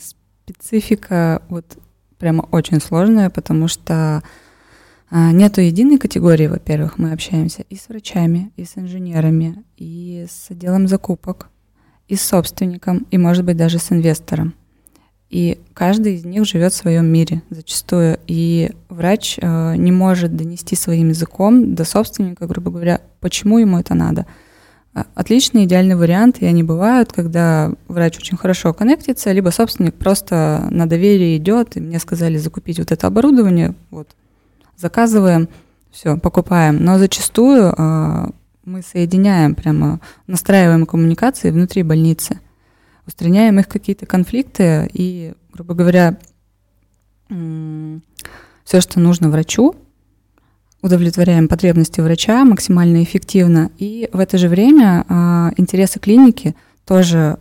Специфика 0.00 1.42
вот 1.48 1.78
прямо 2.18 2.42
очень 2.52 2.80
сложная, 2.80 3.30
потому 3.30 3.68
что 3.68 4.22
а, 5.10 5.32
нету 5.32 5.62
единой 5.62 5.98
категории, 5.98 6.46
во-первых, 6.46 6.98
мы 6.98 7.12
общаемся 7.12 7.62
и 7.70 7.76
с 7.76 7.88
врачами, 7.88 8.52
и 8.56 8.64
с 8.64 8.76
инженерами, 8.76 9.64
и 9.76 10.26
с 10.28 10.50
отделом 10.50 10.86
закупок, 10.86 11.48
и 12.06 12.16
с 12.16 12.22
собственником, 12.22 13.06
и, 13.10 13.16
может 13.18 13.44
быть, 13.44 13.56
даже 13.56 13.78
с 13.78 13.90
инвестором. 13.90 14.54
И 15.30 15.60
каждый 15.74 16.16
из 16.16 16.24
них 16.24 16.44
живет 16.44 16.72
в 16.72 16.76
своем 16.76 17.06
мире 17.06 17.42
зачастую. 17.50 18.18
И 18.26 18.72
врач 18.88 19.38
э, 19.40 19.76
не 19.76 19.92
может 19.92 20.34
донести 20.34 20.74
своим 20.74 21.10
языком 21.10 21.76
до 21.76 21.84
собственника, 21.84 22.48
грубо 22.48 22.72
говоря, 22.72 23.00
почему 23.20 23.58
ему 23.58 23.78
это 23.78 23.94
надо. 23.94 24.26
А, 24.92 25.06
отличный, 25.14 25.66
идеальный 25.66 25.94
вариант, 25.94 26.38
и 26.40 26.46
они 26.46 26.64
бывают, 26.64 27.12
когда 27.12 27.72
врач 27.86 28.18
очень 28.18 28.36
хорошо 28.36 28.74
коннектится, 28.74 29.30
либо 29.30 29.50
собственник 29.50 29.94
просто 29.94 30.66
на 30.68 30.88
доверие 30.88 31.36
идет, 31.36 31.76
и 31.76 31.80
мне 31.80 32.00
сказали 32.00 32.36
закупить 32.36 32.80
вот 32.80 32.90
это 32.90 33.06
оборудование, 33.06 33.76
вот, 33.90 34.08
заказываем, 34.76 35.48
все, 35.92 36.16
покупаем. 36.16 36.84
Но 36.84 36.98
зачастую 36.98 37.72
э, 37.72 38.30
мы 38.64 38.82
соединяем 38.82 39.54
прямо, 39.54 40.00
настраиваем 40.26 40.86
коммуникации 40.86 41.52
внутри 41.52 41.84
больницы– 41.84 42.40
устраняем 43.06 43.58
их 43.58 43.68
какие-то 43.68 44.06
конфликты 44.06 44.88
и, 44.92 45.34
грубо 45.52 45.74
говоря, 45.74 46.18
все, 47.28 48.80
что 48.80 49.00
нужно 49.00 49.30
врачу, 49.30 49.74
удовлетворяем 50.82 51.48
потребности 51.48 52.00
врача 52.00 52.44
максимально 52.44 53.02
эффективно, 53.02 53.70
и 53.78 54.08
в 54.12 54.18
это 54.18 54.38
же 54.38 54.48
время 54.48 55.04
а, 55.08 55.52
интересы 55.56 55.98
клиники 55.98 56.54
тоже 56.86 57.38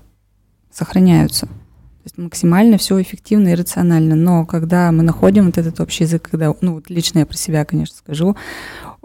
сохраняются. 0.71 1.47
То 1.47 2.05
есть 2.05 2.17
максимально 2.17 2.77
все 2.77 3.01
эффективно 3.01 3.49
и 3.49 3.55
рационально. 3.55 4.15
Но 4.15 4.45
когда 4.45 4.91
мы 4.91 5.03
находим 5.03 5.47
вот 5.47 5.57
этот 5.57 5.79
общий 5.79 6.05
язык, 6.05 6.29
когда, 6.29 6.53
ну, 6.61 6.75
вот 6.75 6.89
лично 6.89 7.19
я 7.19 7.25
про 7.25 7.37
себя, 7.37 7.65
конечно, 7.65 7.95
скажу, 7.97 8.35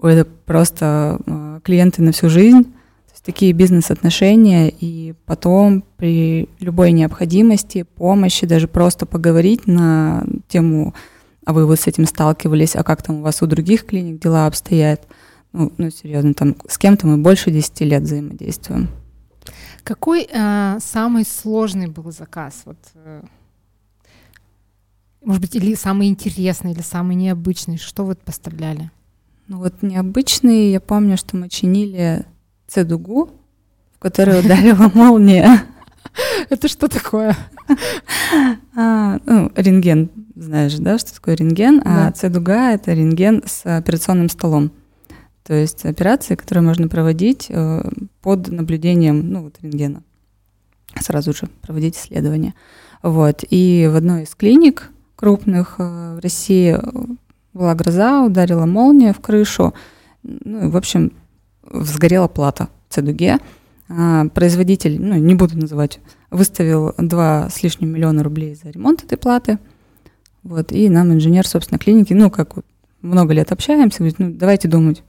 это 0.02 0.24
просто 0.24 1.18
а, 1.26 1.60
клиенты 1.60 2.02
на 2.02 2.12
всю 2.12 2.28
жизнь, 2.28 2.73
такие 3.24 3.52
бизнес-отношения, 3.52 4.68
и 4.68 5.14
потом 5.24 5.82
при 5.96 6.48
любой 6.60 6.92
необходимости, 6.92 7.84
помощи, 7.96 8.46
даже 8.46 8.68
просто 8.68 9.06
поговорить 9.06 9.66
на 9.66 10.24
тему, 10.46 10.94
а 11.46 11.52
вы 11.52 11.66
вот 11.66 11.80
с 11.80 11.86
этим 11.86 12.06
сталкивались, 12.06 12.76
а 12.76 12.84
как 12.84 13.02
там 13.02 13.16
у 13.16 13.22
вас 13.22 13.42
у 13.42 13.46
других 13.46 13.86
клиник 13.86 14.20
дела 14.20 14.46
обстоят, 14.46 15.06
ну, 15.52 15.72
ну 15.78 15.90
серьезно, 15.90 16.34
там 16.34 16.56
с 16.68 16.76
кем-то 16.76 17.06
мы 17.06 17.16
больше 17.16 17.50
10 17.50 17.80
лет 17.80 18.02
взаимодействуем. 18.02 18.88
Какой 19.82 20.26
э, 20.30 20.78
самый 20.80 21.24
сложный 21.24 21.88
был 21.88 22.10
заказ? 22.10 22.62
Вот, 22.64 22.78
э, 22.94 23.22
может 25.22 25.40
быть, 25.40 25.54
или 25.56 25.74
самый 25.74 26.08
интересный, 26.08 26.72
или 26.72 26.80
самый 26.80 27.16
необычный? 27.16 27.78
Что 27.78 28.04
вы 28.04 28.14
поставляли? 28.14 28.90
Ну 29.46 29.58
вот 29.58 29.82
необычный, 29.82 30.70
я 30.70 30.80
помню, 30.80 31.18
что 31.18 31.36
мы 31.36 31.50
чинили 31.50 32.24
Цедугу, 32.66 33.30
в 33.94 33.98
которую 33.98 34.40
ударила 34.40 34.90
молния. 34.94 35.64
Это 36.50 36.68
что 36.68 36.88
такое? 36.88 37.36
А, 38.76 39.18
ну, 39.24 39.50
рентген, 39.54 40.10
знаешь, 40.34 40.74
да, 40.74 40.98
что 40.98 41.14
такое 41.14 41.34
рентген? 41.34 41.82
А 41.84 42.10
цедуга— 42.12 42.72
это 42.74 42.92
рентген 42.92 43.42
с 43.46 43.64
операционным 43.64 44.28
столом. 44.28 44.70
То 45.44 45.54
есть 45.54 45.84
операции, 45.84 46.34
которые 46.34 46.64
можно 46.64 46.88
проводить 46.88 47.46
э, 47.50 47.82
под 48.22 48.48
наблюдением 48.48 49.30
ну, 49.30 49.42
вот, 49.42 49.56
рентгена. 49.60 50.02
Сразу 51.00 51.32
же 51.32 51.48
проводить 51.60 51.96
исследования. 51.96 52.54
Вот. 53.02 53.44
И 53.50 53.88
в 53.92 53.96
одной 53.96 54.22
из 54.22 54.34
клиник 54.34 54.90
крупных 55.16 55.76
э, 55.78 56.16
в 56.16 56.22
России 56.22 56.78
была 57.52 57.74
гроза, 57.74 58.24
ударила 58.24 58.64
молния 58.64 59.12
в 59.12 59.20
крышу. 59.20 59.74
Ну, 60.22 60.70
в 60.70 60.76
общем, 60.76 61.12
сгорела 61.70 62.28
плата 62.28 62.68
в 62.88 62.94
Цедуге. 62.94 63.38
А, 63.88 64.26
производитель, 64.28 65.00
ну, 65.00 65.16
не 65.16 65.34
буду 65.34 65.58
называть, 65.58 66.00
выставил 66.30 66.94
2 66.96 67.50
с 67.50 67.62
лишним 67.62 67.90
миллиона 67.90 68.22
рублей 68.22 68.54
за 68.54 68.70
ремонт 68.70 69.04
этой 69.04 69.18
платы. 69.18 69.58
Вот, 70.42 70.72
и 70.72 70.88
нам 70.88 71.12
инженер, 71.12 71.46
собственно, 71.46 71.78
клиники, 71.78 72.12
ну, 72.12 72.30
как 72.30 72.56
вот 72.56 72.64
много 73.02 73.34
лет 73.34 73.52
общаемся, 73.52 73.98
говорит, 73.98 74.18
ну, 74.18 74.30
давайте 74.30 74.68
думать, 74.68 75.02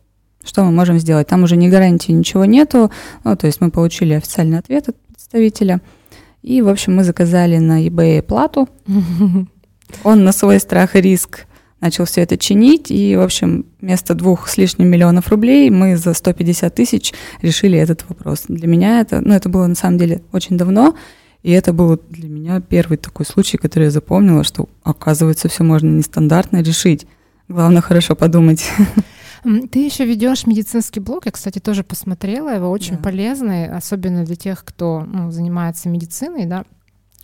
что 0.43 0.63
мы 0.63 0.71
можем 0.71 0.99
сделать. 0.99 1.27
Там 1.27 1.43
уже 1.43 1.55
ни 1.55 1.69
гарантии, 1.69 2.11
ничего 2.11 2.45
нету. 2.45 2.91
Ну, 3.23 3.35
то 3.35 3.47
есть 3.47 3.61
мы 3.61 3.71
получили 3.71 4.13
официальный 4.13 4.59
ответ 4.59 4.89
от 4.89 4.97
представителя. 5.07 5.81
И, 6.41 6.61
в 6.61 6.69
общем, 6.69 6.95
мы 6.95 7.03
заказали 7.03 7.57
на 7.57 7.85
eBay 7.85 8.21
плату. 8.21 8.69
Он 10.03 10.23
на 10.23 10.31
свой 10.31 10.59
страх 10.59 10.95
и 10.95 11.01
риск 11.01 11.45
начал 11.81 12.05
все 12.05 12.21
это 12.21 12.37
чинить, 12.37 12.89
и, 12.89 13.15
в 13.15 13.21
общем, 13.21 13.65
вместо 13.81 14.15
двух 14.15 14.47
с 14.47 14.57
лишним 14.57 14.87
миллионов 14.87 15.27
рублей 15.27 15.69
мы 15.69 15.97
за 15.97 16.13
150 16.13 16.73
тысяч 16.73 17.13
решили 17.41 17.77
этот 17.77 18.05
вопрос. 18.07 18.43
Для 18.47 18.67
меня 18.67 19.01
это, 19.01 19.21
ну, 19.21 19.33
это 19.33 19.49
было 19.49 19.67
на 19.67 19.75
самом 19.75 19.97
деле 19.97 20.21
очень 20.31 20.57
давно, 20.57 20.95
и 21.43 21.51
это 21.51 21.73
был 21.73 22.01
для 22.09 22.27
меня 22.27 22.59
первый 22.59 22.97
такой 22.97 23.25
случай, 23.25 23.57
который 23.57 23.85
я 23.85 23.91
запомнила, 23.91 24.43
что, 24.43 24.67
оказывается, 24.83 25.47
все 25.47 25.63
можно 25.63 25.89
нестандартно 25.89 26.61
решить. 26.61 27.05
Главное 27.47 27.81
хорошо 27.81 28.15
подумать. 28.15 28.67
Ты 29.71 29.85
еще 29.85 30.05
ведешь 30.05 30.47
медицинский 30.47 30.99
блог, 30.99 31.27
я, 31.27 31.31
кстати, 31.31 31.59
тоже 31.59 31.83
посмотрела, 31.83 32.55
его 32.55 32.71
очень 32.71 32.95
да. 32.95 33.03
полезный, 33.03 33.69
особенно 33.69 34.25
для 34.25 34.35
тех, 34.35 34.65
кто 34.65 35.01
ну, 35.05 35.29
занимается 35.29 35.87
медициной, 35.87 36.45
да. 36.47 36.65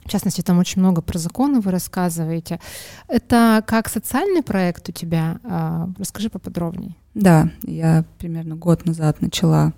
В 0.05 0.09
частности, 0.09 0.41
там 0.41 0.59
очень 0.59 0.81
много 0.81 1.01
про 1.01 1.17
законы 1.17 1.59
вы 1.59 1.71
рассказываете. 1.71 2.59
Это 3.07 3.63
как 3.65 3.87
социальный 3.87 4.41
проект 4.41 4.89
у 4.89 4.91
тебя? 4.91 5.39
А, 5.43 5.89
расскажи 5.99 6.29
поподробнее. 6.29 6.95
Да, 7.13 7.49
я 7.63 8.03
примерно 8.17 8.55
год 8.55 8.85
назад 8.85 9.21
начала 9.21 9.73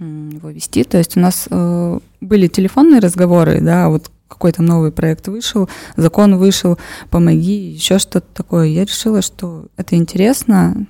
его 0.00 0.50
вести. 0.50 0.84
То 0.84 0.98
есть 0.98 1.16
у 1.16 1.20
нас 1.20 1.48
э, 1.50 1.98
были 2.20 2.46
телефонные 2.46 3.00
разговоры, 3.00 3.60
да, 3.60 3.88
вот 3.88 4.10
какой-то 4.28 4.62
новый 4.62 4.92
проект 4.92 5.26
вышел, 5.28 5.68
закон 5.96 6.36
вышел, 6.36 6.78
помоги, 7.10 7.72
еще 7.72 7.98
что-то 7.98 8.26
такое. 8.32 8.66
Я 8.66 8.84
решила, 8.84 9.22
что 9.22 9.66
это 9.76 9.96
интересно 9.96 10.86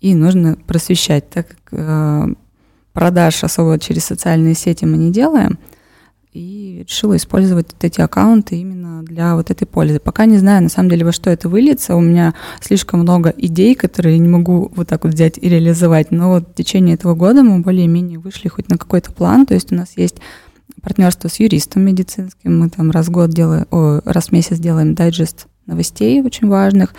и 0.00 0.14
нужно 0.14 0.56
просвещать, 0.66 1.30
так 1.30 1.48
как 1.48 1.58
э, 1.72 2.34
продаж 2.92 3.44
особо 3.44 3.78
через 3.78 4.04
социальные 4.04 4.54
сети 4.54 4.84
мы 4.84 4.96
не 4.96 5.12
делаем– 5.12 5.58
и 6.34 6.84
решила 6.86 7.16
использовать 7.16 7.72
вот 7.72 7.84
эти 7.84 8.00
аккаунты 8.00 8.56
именно 8.56 9.04
для 9.04 9.36
вот 9.36 9.52
этой 9.52 9.66
пользы. 9.66 10.00
Пока 10.00 10.26
не 10.26 10.36
знаю, 10.36 10.64
на 10.64 10.68
самом 10.68 10.90
деле, 10.90 11.04
во 11.04 11.12
что 11.12 11.30
это 11.30 11.48
выльется. 11.48 11.94
У 11.94 12.00
меня 12.00 12.34
слишком 12.60 13.00
много 13.00 13.32
идей, 13.36 13.76
которые 13.76 14.16
я 14.16 14.18
не 14.20 14.28
могу 14.28 14.70
вот 14.74 14.88
так 14.88 15.04
вот 15.04 15.14
взять 15.14 15.38
и 15.38 15.48
реализовать. 15.48 16.10
Но 16.10 16.30
вот 16.30 16.48
в 16.50 16.54
течение 16.54 16.96
этого 16.96 17.14
года 17.14 17.44
мы 17.44 17.60
более-менее 17.60 18.18
вышли 18.18 18.48
хоть 18.48 18.68
на 18.68 18.76
какой-то 18.76 19.12
план. 19.12 19.46
То 19.46 19.54
есть 19.54 19.70
у 19.70 19.76
нас 19.76 19.92
есть 19.96 20.16
партнерство 20.82 21.28
с 21.28 21.38
юристом 21.38 21.82
медицинским. 21.82 22.58
Мы 22.58 22.68
там 22.68 22.90
раз 22.90 23.06
в 23.06 23.12
год 23.12 23.30
делаем, 23.30 23.66
о, 23.70 24.00
раз 24.04 24.26
в 24.26 24.32
месяц 24.32 24.58
делаем 24.58 24.96
дайджест 24.96 25.46
новостей 25.66 26.20
очень 26.20 26.48
важных. 26.48 26.94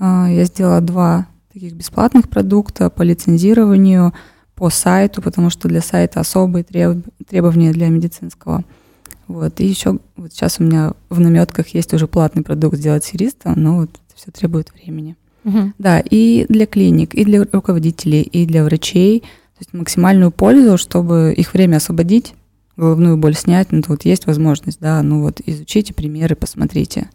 А, 0.00 0.28
я 0.28 0.44
сделала 0.44 0.80
два 0.80 1.28
таких 1.52 1.74
бесплатных 1.74 2.28
продукта 2.28 2.90
по 2.90 3.02
лицензированию– 3.02 4.12
по 4.62 4.70
сайту, 4.70 5.20
потому 5.20 5.50
что 5.50 5.66
для 5.66 5.80
сайта 5.80 6.20
особые 6.20 6.62
треб... 6.62 7.04
требования 7.28 7.72
для 7.72 7.88
медицинского. 7.88 8.62
Вот. 9.26 9.58
И 9.58 9.66
еще 9.66 9.98
вот 10.16 10.32
сейчас 10.32 10.60
у 10.60 10.62
меня 10.62 10.92
в 11.10 11.18
наметках 11.18 11.66
есть 11.70 11.92
уже 11.92 12.06
платный 12.06 12.44
продукт 12.44 12.76
сделать 12.76 13.02
с 13.02 13.12
юристом, 13.12 13.54
но 13.56 13.78
вот 13.78 13.90
это 13.90 14.14
все 14.14 14.30
требует 14.30 14.72
времени. 14.72 15.16
Угу. 15.44 15.72
Да, 15.80 15.98
и 15.98 16.46
для 16.48 16.66
клиник, 16.66 17.12
и 17.12 17.24
для 17.24 17.44
руководителей, 17.50 18.22
и 18.22 18.46
для 18.46 18.62
врачей. 18.62 19.22
То 19.22 19.58
есть 19.58 19.74
максимальную 19.74 20.30
пользу, 20.30 20.78
чтобы 20.78 21.34
их 21.36 21.54
время 21.54 21.78
освободить, 21.78 22.34
головную 22.76 23.16
боль 23.16 23.34
снять. 23.34 23.72
Ну, 23.72 23.82
вот 23.88 24.04
есть 24.04 24.28
возможность, 24.28 24.78
да, 24.78 25.02
ну 25.02 25.22
вот 25.22 25.40
изучите 25.44 25.92
примеры, 25.92 26.36
посмотрите. 26.36 27.10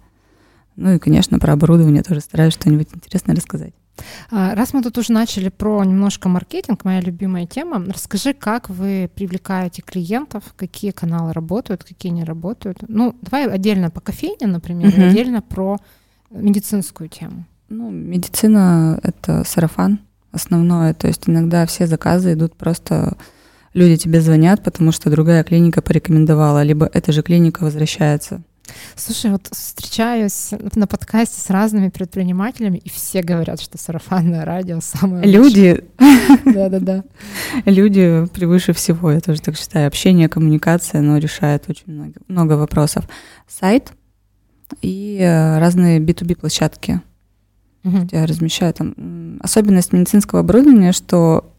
Ну 0.75 0.95
и, 0.95 0.99
конечно, 0.99 1.39
про 1.39 1.53
оборудование 1.53 2.03
тоже 2.03 2.19
стараюсь 2.19 2.55
что-нибудь 2.55 2.89
интересное 2.93 3.37
рассказать. 3.37 3.73
А, 4.31 4.55
раз 4.55 4.73
мы 4.73 4.81
тут 4.81 4.97
уже 4.97 5.11
начали 5.11 5.49
про 5.49 5.83
немножко 5.83 6.29
маркетинг, 6.29 6.85
моя 6.85 7.01
любимая 7.01 7.45
тема, 7.45 7.83
расскажи, 7.87 8.33
как 8.33 8.69
вы 8.69 9.09
привлекаете 9.13 9.81
клиентов, 9.81 10.43
какие 10.55 10.91
каналы 10.91 11.33
работают, 11.33 11.83
какие 11.83 12.11
не 12.11 12.23
работают. 12.23 12.77
Ну, 12.87 13.15
давай 13.21 13.47
отдельно 13.47 13.89
по 13.89 14.01
кофейне, 14.01 14.47
например, 14.47 14.89
угу. 14.89 15.01
отдельно 15.01 15.41
про 15.41 15.77
медицинскую 16.29 17.09
тему. 17.09 17.45
Ну, 17.69 17.89
медицина— 17.91 18.99
это 19.03 19.43
сарафан 19.45 19.99
основное, 20.31 20.93
то 20.93 21.07
есть 21.07 21.23
иногда 21.27 21.65
все 21.65 21.87
заказы 21.87 22.33
идут 22.33 22.55
просто 22.55 23.17
люди 23.73 23.97
тебе 23.97 24.21
звонят, 24.21 24.63
потому 24.63 24.91
что 24.91 25.09
другая 25.09 25.43
клиника 25.43 25.81
порекомендовала, 25.81 26.63
либо 26.63 26.89
эта 26.93 27.11
же 27.11 27.21
клиника 27.21 27.63
возвращается. 27.63 28.41
Слушай, 28.95 29.31
вот 29.31 29.47
встречаюсь 29.51 30.51
на 30.75 30.87
подкасте 30.87 31.39
с 31.39 31.49
разными 31.49 31.89
предпринимателями, 31.89 32.77
и 32.77 32.89
все 32.89 33.21
говорят, 33.21 33.61
что 33.61 33.77
сарафанное 33.77 34.45
радио 34.45 34.79
самое 34.81 35.25
Люди. 35.25 35.83
Да-да-да. 36.45 37.03
Люди 37.65 38.25
превыше 38.33 38.73
всего, 38.73 39.11
я 39.11 39.19
тоже 39.19 39.41
так 39.41 39.57
считаю. 39.57 39.87
Общение, 39.87 40.29
коммуникация, 40.29 40.99
оно 40.99 41.17
решает 41.17 41.65
очень 41.69 41.91
много, 41.91 42.13
много 42.27 42.53
вопросов. 42.53 43.07
Сайт 43.47 43.91
и 44.81 45.17
э, 45.19 45.59
разные 45.59 45.99
B2B-площадки. 45.99 47.01
Угу. 47.83 48.09
Я 48.11 48.25
размещаю 48.25 48.73
там. 48.73 49.39
Особенность 49.41 49.93
медицинского 49.93 50.41
оборудования, 50.41 50.91
что 50.91 51.53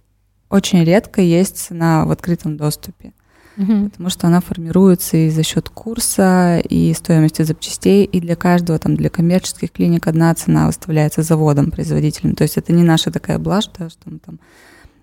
очень 0.51 0.85
редко 0.85 1.21
есть 1.21 1.57
цена 1.59 2.05
в 2.05 2.11
открытом 2.11 2.57
доступе 2.57 3.13
угу. 3.59 3.91
потому 3.91 4.09
что 4.09 4.27
она 4.27 4.41
формируется 4.41 5.17
и 5.17 5.31
за 5.31 5.43
счет 5.43 5.69
курса, 5.69 6.59
и 6.59 6.95
стоимости 6.95 7.43
запчастей, 7.43 8.05
и 8.05 8.21
для 8.21 8.37
каждого, 8.37 8.79
там, 8.79 8.97
для 8.97 9.11
коммерческих 9.11 9.73
клиник 9.73 10.07
одна 10.07 10.35
цена 10.35 10.67
выставляется 10.67 11.23
заводом, 11.23 11.71
производителем. 11.71 12.35
То 12.35 12.43
есть 12.43 12.57
это 12.57 12.73
не 12.73 12.85
наша 12.85 13.11
такая 13.11 13.39
блажь, 13.39 13.69
да, 13.79 13.91
что 13.91 14.11
мы 14.11 14.19
там 14.19 14.39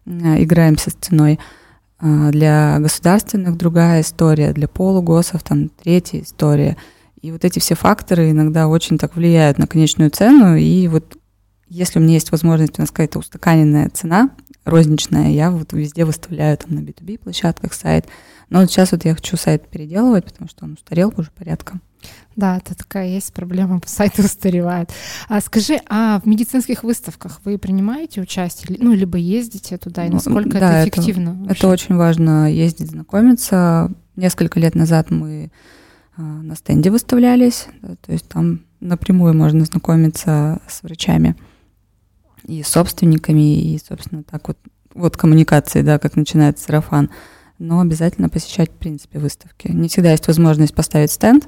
э, 0.05 0.43
играемся 0.43 0.89
с 0.89 0.93
ценой. 0.93 1.39
А 1.99 2.31
для 2.31 2.77
государственных 2.79 3.57
другая 3.57 4.01
история, 4.01 4.53
для 4.53 4.67
полугосов 4.67 5.43
там 5.43 5.69
третья 5.69 6.21
история. 6.21 6.77
И 7.21 7.31
вот 7.31 7.45
эти 7.45 7.59
все 7.59 7.75
факторы 7.75 8.31
иногда 8.31 8.67
очень 8.67 8.97
так 8.97 9.15
влияют 9.15 9.57
на 9.57 9.67
конечную 9.67 10.11
цену. 10.11 10.55
И 10.55 10.87
вот 10.87 11.17
если 11.67 11.99
у 11.99 12.01
меня 12.01 12.13
есть 12.13 12.31
возможность, 12.31 12.77
у 12.77 12.81
нас 12.81 12.91
какая-то 12.91 13.19
устаканенная 13.19 13.89
цена, 13.89 14.29
розничная, 14.65 15.29
я 15.29 15.51
вот 15.51 15.71
везде 15.73 16.03
выставляю 16.05 16.57
там 16.57 16.75
на 16.75 16.79
B2B 16.79 17.19
площадках 17.19 17.73
сайт, 17.73 18.07
но 18.49 18.59
вот 18.59 18.69
сейчас 18.69 18.91
вот 18.91 19.05
я 19.05 19.15
хочу 19.15 19.37
сайт 19.37 19.67
переделывать, 19.69 20.25
потому 20.25 20.49
что 20.49 20.65
он 20.65 20.73
устарел 20.73 21.13
уже 21.15 21.31
порядком. 21.31 21.81
Да, 22.35 22.57
это 22.57 22.75
такая 22.75 23.07
есть 23.07 23.33
проблема, 23.33 23.79
сайты 23.85 24.23
устаревают. 24.23 24.89
А 25.29 25.39
скажи, 25.39 25.79
а 25.87 26.19
в 26.19 26.27
медицинских 26.27 26.83
выставках 26.83 27.41
вы 27.45 27.57
принимаете 27.57 28.21
участие, 28.21 28.77
ну, 28.79 28.93
либо 28.93 29.17
ездите 29.17 29.77
туда, 29.77 30.05
и 30.05 30.09
ну, 30.09 30.15
насколько 30.15 30.59
да, 30.59 30.81
это 30.81 30.89
эффективно? 30.89 31.43
Это, 31.45 31.53
это 31.53 31.67
очень 31.67 31.95
важно, 31.95 32.51
ездить, 32.51 32.89
знакомиться. 32.91 33.91
Несколько 34.15 34.59
лет 34.59 34.75
назад 34.75 35.11
мы 35.11 35.51
а, 36.17 36.21
на 36.21 36.55
стенде 36.55 36.89
выставлялись, 36.89 37.67
да, 37.81 37.95
то 37.95 38.11
есть 38.11 38.27
там 38.27 38.61
напрямую 38.79 39.35
можно 39.35 39.65
знакомиться 39.65 40.61
с 40.67 40.83
врачами 40.83 41.35
и 42.45 42.63
собственниками, 42.63 43.73
и, 43.73 43.79
собственно, 43.79 44.23
так 44.23 44.47
вот, 44.47 44.57
вот 44.93 45.17
коммуникации, 45.17 45.81
да, 45.81 45.99
как 45.99 46.15
начинается 46.15 46.65
сарафан 46.65 47.09
но 47.59 47.79
обязательно 47.79 48.29
посещать, 48.29 48.69
в 48.69 48.75
принципе, 48.75 49.19
выставки. 49.19 49.67
Не 49.69 49.87
всегда 49.87 50.11
есть 50.11 50.27
возможность 50.27 50.73
поставить 50.73 51.11
стенд, 51.11 51.47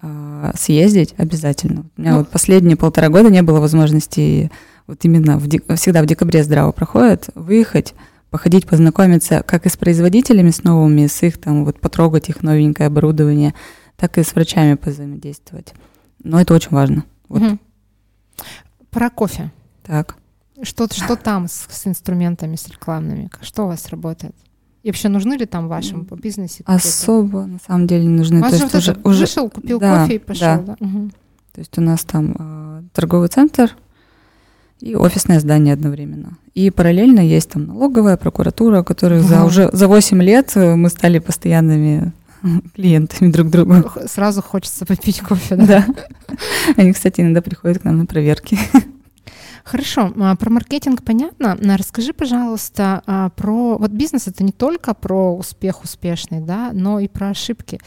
а 0.00 0.52
съездить 0.56 1.14
обязательно. 1.16 1.86
У 1.96 2.00
меня 2.00 2.12
ну, 2.12 2.18
вот 2.18 2.28
последние 2.28 2.76
полтора 2.76 3.08
года 3.08 3.30
не 3.30 3.42
было 3.42 3.60
возможности 3.60 4.50
вот 4.86 5.04
именно 5.04 5.38
в, 5.38 5.48
всегда 5.76 6.02
в 6.02 6.06
декабре 6.06 6.44
здраво 6.44 6.72
проходит, 6.72 7.30
выехать, 7.34 7.94
походить, 8.30 8.66
познакомиться 8.66 9.42
как 9.46 9.66
и 9.66 9.68
с 9.68 9.76
производителями, 9.76 10.50
с 10.50 10.62
новыми, 10.62 11.06
с 11.06 11.22
их 11.22 11.38
там, 11.38 11.64
вот 11.64 11.80
потрогать 11.80 12.28
их 12.28 12.42
новенькое 12.42 12.86
оборудование, 12.86 13.54
так 13.96 14.18
и 14.18 14.22
с 14.22 14.34
врачами 14.34 14.78
взаимодействовать. 14.80 15.74
Но 16.22 16.40
это 16.40 16.54
очень 16.54 16.70
важно. 16.70 17.04
Вот. 17.28 17.42
Угу. 17.42 17.58
Про 18.90 19.10
кофе. 19.10 19.50
Так. 19.88 20.16
Что, 20.62 20.86
что 20.92 21.16
там 21.16 21.48
с, 21.48 21.66
с 21.70 21.86
инструментами, 21.86 22.56
с 22.56 22.68
рекламными? 22.68 23.30
Что 23.40 23.64
у 23.64 23.66
вас 23.68 23.88
работает? 23.88 24.34
И 24.82 24.88
вообще 24.88 25.08
нужны 25.08 25.34
ли 25.34 25.46
там 25.46 25.68
вашем 25.68 26.04
бизнесе? 26.04 26.62
Особо, 26.66 27.46
на 27.46 27.58
самом 27.66 27.86
деле, 27.86 28.04
не 28.04 28.16
нужны. 28.16 28.40
То 28.40 28.48
есть 28.48 28.74
уже, 28.74 28.96
уже 29.02 29.20
вышел, 29.20 29.50
купил 29.50 29.80
да, 29.80 30.02
кофе 30.02 30.16
и 30.16 30.18
пошел, 30.18 30.62
да? 30.62 30.76
да? 30.78 30.86
Угу. 30.86 31.10
То 31.54 31.58
есть 31.60 31.78
у 31.78 31.80
нас 31.80 32.04
там 32.04 32.36
э, 32.38 32.82
торговый 32.92 33.28
центр 33.28 33.76
и 34.80 34.94
офисное 34.94 35.40
здание 35.40 35.74
одновременно. 35.74 36.38
И 36.54 36.70
параллельно 36.70 37.20
есть 37.20 37.50
там 37.50 37.66
налоговая 37.66 38.16
прокуратура, 38.16 38.82
которые 38.82 39.20
угу. 39.22 39.28
за 39.28 39.44
уже 39.44 39.70
за 39.72 39.88
8 39.88 40.22
лет 40.22 40.52
э, 40.54 40.76
мы 40.76 40.90
стали 40.90 41.18
постоянными 41.18 42.12
клиентами 42.74 43.30
друг 43.30 43.50
другу. 43.50 43.90
Сразу 44.06 44.42
хочется 44.42 44.86
попить 44.86 45.20
кофе, 45.20 45.56
да? 45.56 45.66
Да. 45.66 45.86
Они, 46.76 46.92
кстати, 46.92 47.20
иногда 47.20 47.42
приходят 47.42 47.80
к 47.80 47.84
нам 47.84 47.98
на 47.98 48.06
проверки. 48.06 48.58
Хорошо, 49.68 50.10
а, 50.18 50.34
про 50.34 50.48
маркетинг 50.48 51.02
понятно. 51.02 51.58
Расскажи, 51.76 52.14
пожалуйста, 52.14 53.02
а, 53.04 53.28
про 53.28 53.76
вот 53.76 53.90
бизнес 53.90 54.26
это 54.26 54.42
не 54.42 54.52
только 54.52 54.94
про 54.94 55.36
успех 55.36 55.84
успешный, 55.84 56.40
да, 56.40 56.70
но 56.72 57.00
и 57.00 57.06
про 57.06 57.28
ошибки. 57.28 57.78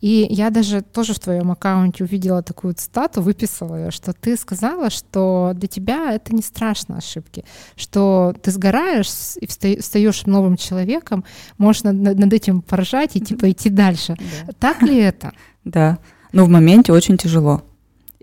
И 0.00 0.26
я 0.28 0.50
даже 0.50 0.82
тоже 0.82 1.14
в 1.14 1.20
твоем 1.20 1.52
аккаунте 1.52 2.02
увидела 2.02 2.42
такую 2.42 2.74
цитату, 2.74 3.22
выписала 3.22 3.76
ее, 3.76 3.90
что 3.92 4.12
ты 4.12 4.36
сказала, 4.36 4.90
что 4.90 5.52
для 5.54 5.68
тебя 5.68 6.12
это 6.12 6.34
не 6.34 6.42
страшно 6.42 6.96
ошибки, 6.96 7.44
что 7.76 8.34
ты 8.42 8.50
сгораешь 8.50 9.36
и 9.40 9.46
встаешь 9.46 10.26
новым 10.26 10.56
человеком, 10.56 11.22
можешь 11.58 11.84
над, 11.84 11.94
над 11.94 12.32
этим 12.32 12.60
поражать 12.60 13.14
и 13.14 13.20
типа 13.20 13.48
идти 13.52 13.70
дальше. 13.70 14.16
Да. 14.18 14.52
Так 14.58 14.82
ли 14.82 14.98
это? 14.98 15.32
Да. 15.62 15.98
Но 16.32 16.46
в 16.46 16.48
моменте 16.48 16.90
очень 16.90 17.18
тяжело. 17.18 17.62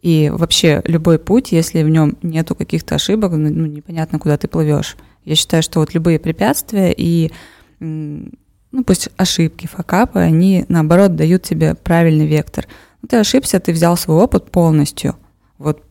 И 0.08 0.30
вообще 0.34 0.82
любой 0.86 1.20
путь, 1.20 1.52
если 1.52 1.84
в 1.84 1.90
нем 1.90 2.16
нету 2.22 2.56
каких-то 2.56 2.96
ошибок, 2.96 3.34
ну, 3.34 3.50
ну, 3.50 3.66
непонятно, 3.66 4.20
куда 4.20 4.38
ты 4.38 4.48
плывешь. 4.48 4.96
Я 5.26 5.36
считаю, 5.36 5.62
что 5.62 5.82
вот 5.82 5.94
любые 5.94 6.18
препятствия 6.18 6.94
и 6.96 7.34
ну 7.82 8.84
пусть 8.86 9.10
ошибки, 9.18 9.68
факапы, 9.68 10.20
они 10.20 10.64
наоборот 10.70 11.18
дают 11.18 11.44
тебе 11.44 11.76
правильный 11.76 12.26
вектор. 12.26 12.68
Ну, 13.02 13.10
ты 13.10 13.18
ошибся, 13.18 13.60
ты 13.60 13.74
взял 13.74 13.98
свой 13.98 14.24
опыт 14.24 14.50
полностью. 14.50 15.18
Вот 15.58 15.84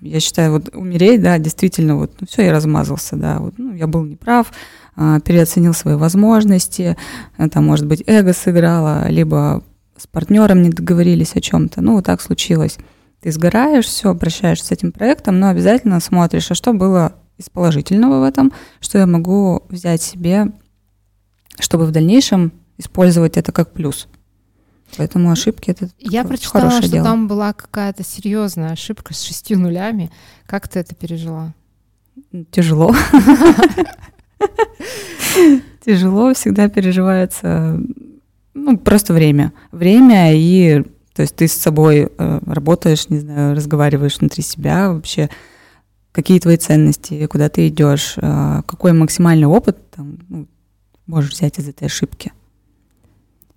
я 0.00 0.18
считаю, 0.18 0.54
вот 0.54 0.74
умереть, 0.74 1.22
да, 1.22 1.38
действительно, 1.38 1.98
вот, 1.98 2.10
ну 2.18 2.26
все, 2.28 2.42
я 2.42 2.50
размазался, 2.50 3.14
да, 3.14 3.38
вот, 3.38 3.54
ну, 3.58 3.74
я 3.74 3.86
был 3.86 4.02
неправ, 4.02 4.52
а, 4.96 5.20
переоценил 5.20 5.72
свои 5.72 5.94
возможности, 5.94 6.96
там, 7.52 7.64
может 7.64 7.86
быть, 7.86 8.02
эго 8.08 8.32
сыграло, 8.32 9.08
либо 9.08 9.62
с 9.96 10.08
партнером 10.08 10.62
не 10.62 10.70
договорились 10.70 11.36
о 11.36 11.40
чем-то, 11.40 11.80
ну, 11.80 11.94
вот 11.94 12.06
так 12.06 12.20
случилось 12.20 12.76
ты 13.22 13.30
сгораешь, 13.30 13.86
все, 13.86 14.10
обращаешься 14.10 14.66
с 14.66 14.70
этим 14.72 14.90
проектом, 14.90 15.38
но 15.38 15.48
обязательно 15.48 16.00
смотришь, 16.00 16.50
а 16.50 16.54
что 16.54 16.72
было 16.72 17.14
из 17.38 17.48
положительного 17.48 18.20
в 18.20 18.24
этом, 18.24 18.52
что 18.80 18.98
я 18.98 19.06
могу 19.06 19.62
взять 19.68 20.02
себе, 20.02 20.48
чтобы 21.60 21.86
в 21.86 21.92
дальнейшем 21.92 22.52
использовать 22.78 23.36
это 23.36 23.52
как 23.52 23.72
плюс. 23.72 24.08
Поэтому 24.96 25.30
ошибки 25.30 25.70
это 25.70 25.88
Я 25.98 26.24
прочитала, 26.24 26.70
что 26.70 26.88
дело. 26.88 27.04
там 27.04 27.28
была 27.28 27.52
какая-то 27.52 28.04
серьезная 28.04 28.72
ошибка 28.72 29.14
с 29.14 29.22
шестью 29.22 29.58
нулями. 29.58 30.10
Как 30.46 30.68
ты 30.68 30.80
это 30.80 30.94
пережила? 30.94 31.54
Тяжело. 32.50 32.94
Тяжело 35.86 36.34
всегда 36.34 36.68
переживается, 36.68 37.80
ну, 38.52 38.76
просто 38.76 39.14
время. 39.14 39.52
Время 39.70 40.34
и 40.34 40.84
то 41.14 41.22
есть 41.22 41.36
ты 41.36 41.46
с 41.46 41.52
собой 41.52 42.08
э, 42.16 42.40
работаешь, 42.46 43.08
не 43.08 43.18
знаю, 43.18 43.54
разговариваешь 43.54 44.18
внутри 44.18 44.42
себя 44.42 44.90
вообще, 44.92 45.28
какие 46.10 46.38
твои 46.38 46.56
ценности, 46.56 47.26
куда 47.26 47.48
ты 47.48 47.68
идешь, 47.68 48.14
э, 48.16 48.62
какой 48.66 48.92
максимальный 48.92 49.46
опыт 49.46 49.78
там, 49.90 50.18
ну, 50.28 50.46
можешь 51.06 51.32
взять 51.32 51.58
из 51.58 51.68
этой 51.68 51.84
ошибки. 51.84 52.32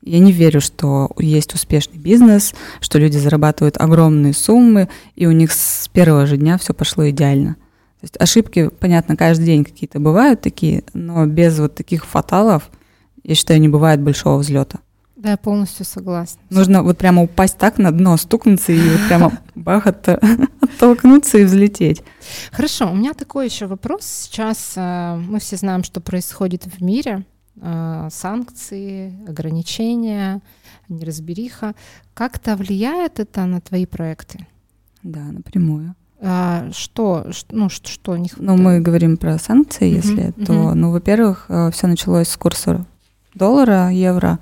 Я 0.02 0.20
не 0.20 0.32
верю, 0.32 0.62
что 0.62 1.12
есть 1.18 1.54
успешный 1.56 1.98
бизнес, 1.98 2.54
что 2.80 3.00
люди 3.00 3.18
зарабатывают 3.18 3.78
огромные 3.78 4.34
суммы, 4.34 4.88
и 5.16 5.26
у 5.26 5.32
них 5.32 5.52
с 5.52 5.88
первого 5.88 6.26
же 6.28 6.38
дня 6.38 6.58
все 6.58 6.74
пошло 6.74 7.10
идеально. 7.10 7.56
То 8.00 8.04
есть 8.04 8.16
ошибки, 8.20 8.70
понятно, 8.80 9.16
каждый 9.16 9.46
день 9.46 9.64
какие-то 9.64 10.00
бывают 10.00 10.42
такие, 10.42 10.84
но 10.94 11.26
без 11.26 11.58
вот 11.58 11.74
таких 11.74 12.06
фаталов, 12.06 12.70
я 13.24 13.34
считаю, 13.34 13.60
не 13.60 13.70
бывает 13.70 14.00
большого 14.00 14.38
взлета. 14.38 14.80
Да, 15.16 15.32
я 15.32 15.38
полностью 15.38 15.86
согласна. 15.86 16.42
Нужно 16.50 16.84
вот 16.84 16.98
прямо 16.98 17.24
упасть 17.24 17.58
так 17.58 17.78
на 17.78 17.92
дно, 17.92 18.18
стукнуться 18.18 18.74
и 18.74 18.80
вот 18.80 19.08
прямо 19.08 19.32
бах, 19.56 19.88
от, 19.88 20.08
оттолкнуться 20.10 21.38
и 21.38 21.46
взлететь. 21.46 22.04
Хорошо, 22.52 22.92
у 22.92 22.96
меня 22.96 23.14
такой 23.14 23.46
еще 23.46 23.68
вопрос. 23.68 24.04
Сейчас 24.04 24.74
э, 24.76 25.16
мы 25.16 25.40
все 25.40 25.56
знаем, 25.56 25.84
что 25.84 26.02
происходит 26.02 26.66
в 26.66 26.84
мире. 26.84 27.24
Э, 27.62 28.10
санкции, 28.12 29.14
ограничения, 29.28 30.42
неразбериха. 30.90 31.74
Как-то 32.14 32.58
влияет 32.58 33.20
это 33.20 33.46
на 33.46 33.62
твои 33.62 33.86
проекты? 33.86 34.46
Да, 35.04 35.22
напрямую. 35.22 35.96
А, 36.20 36.70
что, 36.72 37.28
ну, 37.52 37.70
что, 37.70 37.90
что 37.90 38.18
них? 38.18 38.34
Ну, 38.38 38.58
мы 38.58 38.80
говорим 38.80 39.16
про 39.16 39.38
санкции, 39.38 39.94
если, 39.94 40.30
uh-huh. 40.30 40.46
то, 40.46 40.74
ну, 40.74 40.92
во-первых, 40.92 41.46
э, 41.50 41.72
все 41.72 41.88
началось 41.88 42.28
с 42.30 42.38
курса 42.38 42.86
доллара, 43.34 43.90
евро, 43.90 44.40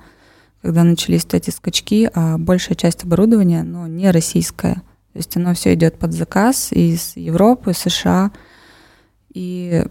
когда 0.63 0.85
начались 0.85 1.27
эти 1.33 1.49
скачки, 1.49 2.09
а 2.13 2.37
большая 2.37 2.75
часть 2.77 3.03
оборудования, 3.03 3.63
но 3.63 3.85
не 3.85 4.09
российская. 4.09 4.75
То 5.11 5.19
есть 5.19 5.35
оно 5.35 5.53
все 5.53 5.73
идет 5.73 5.99
под 5.99 6.13
заказ 6.13 6.71
из 6.71 7.17
Европы, 7.17 7.73
США. 7.73 8.31
И, 9.33 9.85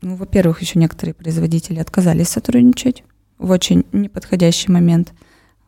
ну, 0.00 0.16
во-первых, 0.16 0.62
еще 0.62 0.78
некоторые 0.78 1.12
производители 1.12 1.78
отказались 1.78 2.28
сотрудничать 2.28 3.04
в 3.36 3.50
очень 3.50 3.84
неподходящий 3.92 4.72
момент. 4.72 5.12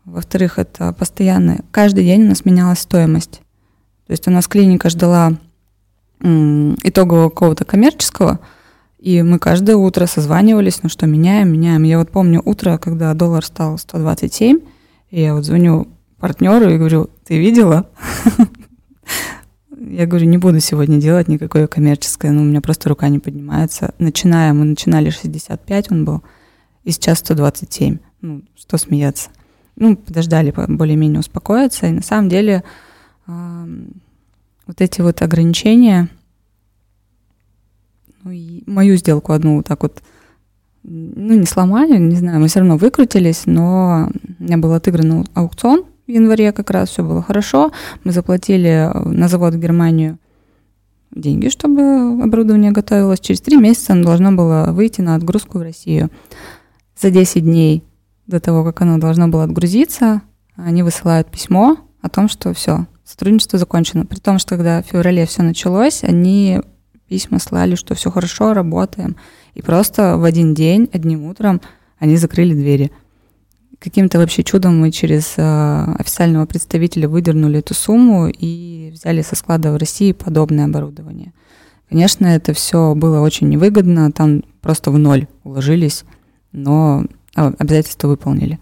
Во-вторых, 0.06 0.58
это 0.58 0.94
постоянно, 0.94 1.62
каждый 1.70 2.04
день 2.04 2.24
у 2.24 2.28
нас 2.28 2.46
менялась 2.46 2.78
стоимость. 2.78 3.42
То 4.06 4.12
есть 4.12 4.26
у 4.26 4.30
нас 4.30 4.48
клиника 4.48 4.88
ждала 4.88 5.34
итогового 6.20 7.28
какого-то 7.28 7.66
коммерческого, 7.66 8.40
и 9.04 9.20
мы 9.20 9.38
каждое 9.38 9.76
утро 9.76 10.06
созванивались, 10.06 10.82
ну 10.82 10.88
что, 10.88 11.06
меняем, 11.06 11.52
меняем. 11.52 11.82
Я 11.82 11.98
вот 11.98 12.10
помню 12.10 12.40
утро, 12.42 12.78
когда 12.78 13.12
доллар 13.12 13.44
стал 13.44 13.76
127, 13.76 14.60
и 15.10 15.20
я 15.20 15.34
вот 15.34 15.44
звоню 15.44 15.88
партнеру 16.18 16.70
и 16.70 16.78
говорю, 16.78 17.10
ты 17.26 17.38
видела? 17.38 17.86
Я 19.78 20.06
говорю, 20.06 20.26
не 20.26 20.38
буду 20.38 20.60
сегодня 20.60 20.98
делать 20.98 21.28
никакое 21.28 21.66
коммерческое, 21.66 22.32
ну, 22.32 22.40
у 22.40 22.44
меня 22.44 22.62
просто 22.62 22.88
рука 22.88 23.10
не 23.10 23.18
поднимается. 23.18 23.92
Начиная, 23.98 24.54
мы 24.54 24.64
начинали 24.64 25.10
65, 25.10 25.90
он 25.90 26.06
был, 26.06 26.22
и 26.84 26.90
сейчас 26.90 27.18
127. 27.18 27.98
Ну, 28.22 28.42
что 28.56 28.78
смеяться. 28.78 29.28
Ну, 29.76 29.96
подождали 29.96 30.54
более-менее 30.68 31.20
успокоиться, 31.20 31.86
и 31.86 31.92
на 31.92 32.02
самом 32.02 32.30
деле 32.30 32.64
вот 33.26 34.80
эти 34.80 35.02
вот 35.02 35.20
ограничения, 35.20 36.08
ну, 38.24 38.30
и 38.30 38.62
мою 38.66 38.96
сделку 38.96 39.32
одну 39.32 39.56
вот 39.56 39.66
так 39.66 39.82
вот, 39.82 40.02
ну, 40.82 41.34
не 41.34 41.46
сломали, 41.46 41.98
не 41.98 42.16
знаю, 42.16 42.40
мы 42.40 42.48
все 42.48 42.60
равно 42.60 42.76
выкрутились, 42.76 43.42
но 43.46 44.10
у 44.38 44.42
меня 44.42 44.56
был 44.56 44.72
отыгран 44.72 45.26
аукцион 45.34 45.84
в 46.06 46.10
январе 46.10 46.52
как 46.52 46.70
раз, 46.70 46.90
все 46.90 47.02
было 47.02 47.22
хорошо. 47.22 47.70
Мы 48.02 48.12
заплатили 48.12 48.90
на 49.04 49.28
завод 49.28 49.54
в 49.54 49.58
Германию 49.58 50.18
деньги, 51.10 51.48
чтобы 51.48 52.22
оборудование 52.22 52.72
готовилось. 52.72 53.20
Через 53.20 53.40
три 53.40 53.56
месяца 53.56 53.92
оно 53.92 54.04
должно 54.04 54.32
было 54.32 54.70
выйти 54.72 55.00
на 55.00 55.14
отгрузку 55.14 55.58
в 55.58 55.62
Россию. 55.62 56.10
За 57.00 57.10
10 57.10 57.44
дней 57.44 57.84
до 58.26 58.40
того, 58.40 58.64
как 58.64 58.80
оно 58.82 58.98
должно 58.98 59.28
было 59.28 59.44
отгрузиться, 59.44 60.22
они 60.56 60.82
высылают 60.82 61.30
письмо 61.30 61.78
о 62.00 62.08
том, 62.08 62.28
что 62.28 62.52
все, 62.54 62.86
сотрудничество 63.04 63.58
закончено. 63.58 64.06
При 64.06 64.18
том, 64.18 64.38
что 64.38 64.56
когда 64.56 64.82
в 64.82 64.86
феврале 64.86 65.26
все 65.26 65.42
началось, 65.42 66.04
они 66.04 66.60
письма 67.14 67.38
слали, 67.38 67.76
что 67.76 67.94
все 67.94 68.10
хорошо, 68.10 68.54
работаем. 68.54 69.14
И 69.54 69.62
просто 69.62 70.16
в 70.16 70.24
один 70.24 70.52
день, 70.52 70.88
одним 70.92 71.26
утром, 71.26 71.60
они 72.00 72.16
закрыли 72.16 72.54
двери. 72.54 72.90
Каким-то 73.78 74.18
вообще 74.18 74.42
чудом 74.42 74.80
мы 74.80 74.90
через 74.90 75.34
э, 75.36 75.94
официального 75.96 76.44
представителя 76.46 77.08
выдернули 77.08 77.60
эту 77.60 77.72
сумму 77.72 78.26
и 78.26 78.90
взяли 78.92 79.22
со 79.22 79.36
склада 79.36 79.70
в 79.70 79.76
России 79.76 80.10
подобное 80.10 80.64
оборудование. 80.64 81.32
Конечно, 81.88 82.26
это 82.26 82.52
все 82.52 82.96
было 82.96 83.20
очень 83.20 83.48
невыгодно, 83.48 84.10
там 84.10 84.42
просто 84.60 84.90
в 84.90 84.98
ноль 84.98 85.28
уложились, 85.44 86.02
но 86.50 87.04
обязательства 87.34 88.08
выполнили. 88.08 88.58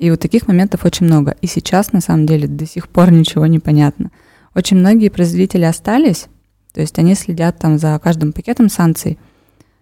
И 0.00 0.10
вот 0.10 0.18
таких 0.18 0.48
моментов 0.48 0.84
очень 0.84 1.06
много. 1.06 1.36
И 1.42 1.46
сейчас, 1.46 1.92
на 1.92 2.00
самом 2.00 2.26
деле, 2.26 2.48
до 2.48 2.66
сих 2.66 2.88
пор 2.88 3.12
ничего 3.12 3.46
не 3.46 3.60
понятно. 3.60 4.10
Очень 4.52 4.78
многие 4.78 5.10
производители 5.10 5.64
остались, 5.64 6.26
то 6.72 6.80
есть 6.80 6.98
они 6.98 7.14
следят 7.14 7.58
там 7.58 7.78
за 7.78 7.98
каждым 8.02 8.32
пакетом 8.32 8.68
санкций, 8.68 9.18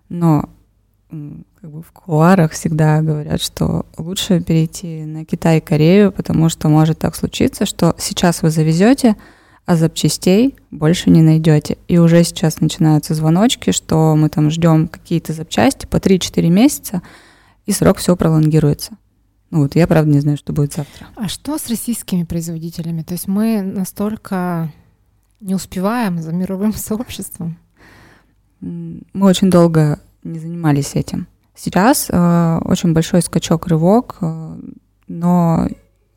но 0.08 0.48
как 1.08 1.70
бы 1.70 1.82
в 1.82 1.92
кулуарах 1.92 2.52
всегда 2.52 3.02
говорят, 3.02 3.42
что 3.42 3.86
лучше 3.98 4.40
перейти 4.40 5.04
на 5.04 5.24
Китай 5.24 5.58
и 5.58 5.60
Корею, 5.60 6.12
потому 6.12 6.48
что 6.48 6.68
может 6.68 7.00
так 7.00 7.16
случиться, 7.16 7.66
что 7.66 7.94
сейчас 7.98 8.42
вы 8.42 8.50
завезете, 8.50 9.16
а 9.66 9.76
запчастей 9.76 10.56
больше 10.70 11.10
не 11.10 11.22
найдете. 11.22 11.78
И 11.86 11.98
уже 11.98 12.24
сейчас 12.24 12.60
начинаются 12.60 13.14
звоночки, 13.14 13.72
что 13.72 14.16
мы 14.16 14.28
там 14.28 14.50
ждем 14.50 14.88
какие-то 14.88 15.32
запчасти 15.32 15.86
по 15.86 15.96
3-4 15.96 16.48
месяца, 16.48 17.02
и 17.66 17.72
срок 17.72 17.98
все 17.98 18.16
пролонгируется. 18.16 18.96
Ну 19.50 19.62
вот 19.62 19.74
я, 19.74 19.86
правда, 19.86 20.10
не 20.10 20.20
знаю, 20.20 20.38
что 20.38 20.52
будет 20.52 20.72
завтра. 20.72 21.08
А 21.16 21.28
что 21.28 21.58
с 21.58 21.68
российскими 21.68 22.22
производителями? 22.22 23.02
То 23.02 23.14
есть 23.14 23.26
мы 23.26 23.62
настолько 23.62 24.72
не 25.40 25.54
успеваем 25.54 26.20
за 26.20 26.32
мировым 26.32 26.72
сообществом? 26.74 27.58
Мы 28.60 29.26
очень 29.26 29.50
долго 29.50 29.98
не 30.22 30.38
занимались 30.38 30.94
этим. 30.94 31.26
Сейчас 31.54 32.06
э, 32.08 32.58
очень 32.64 32.92
большой 32.92 33.22
скачок, 33.22 33.66
рывок, 33.66 34.16
э, 34.20 34.60
но 35.08 35.68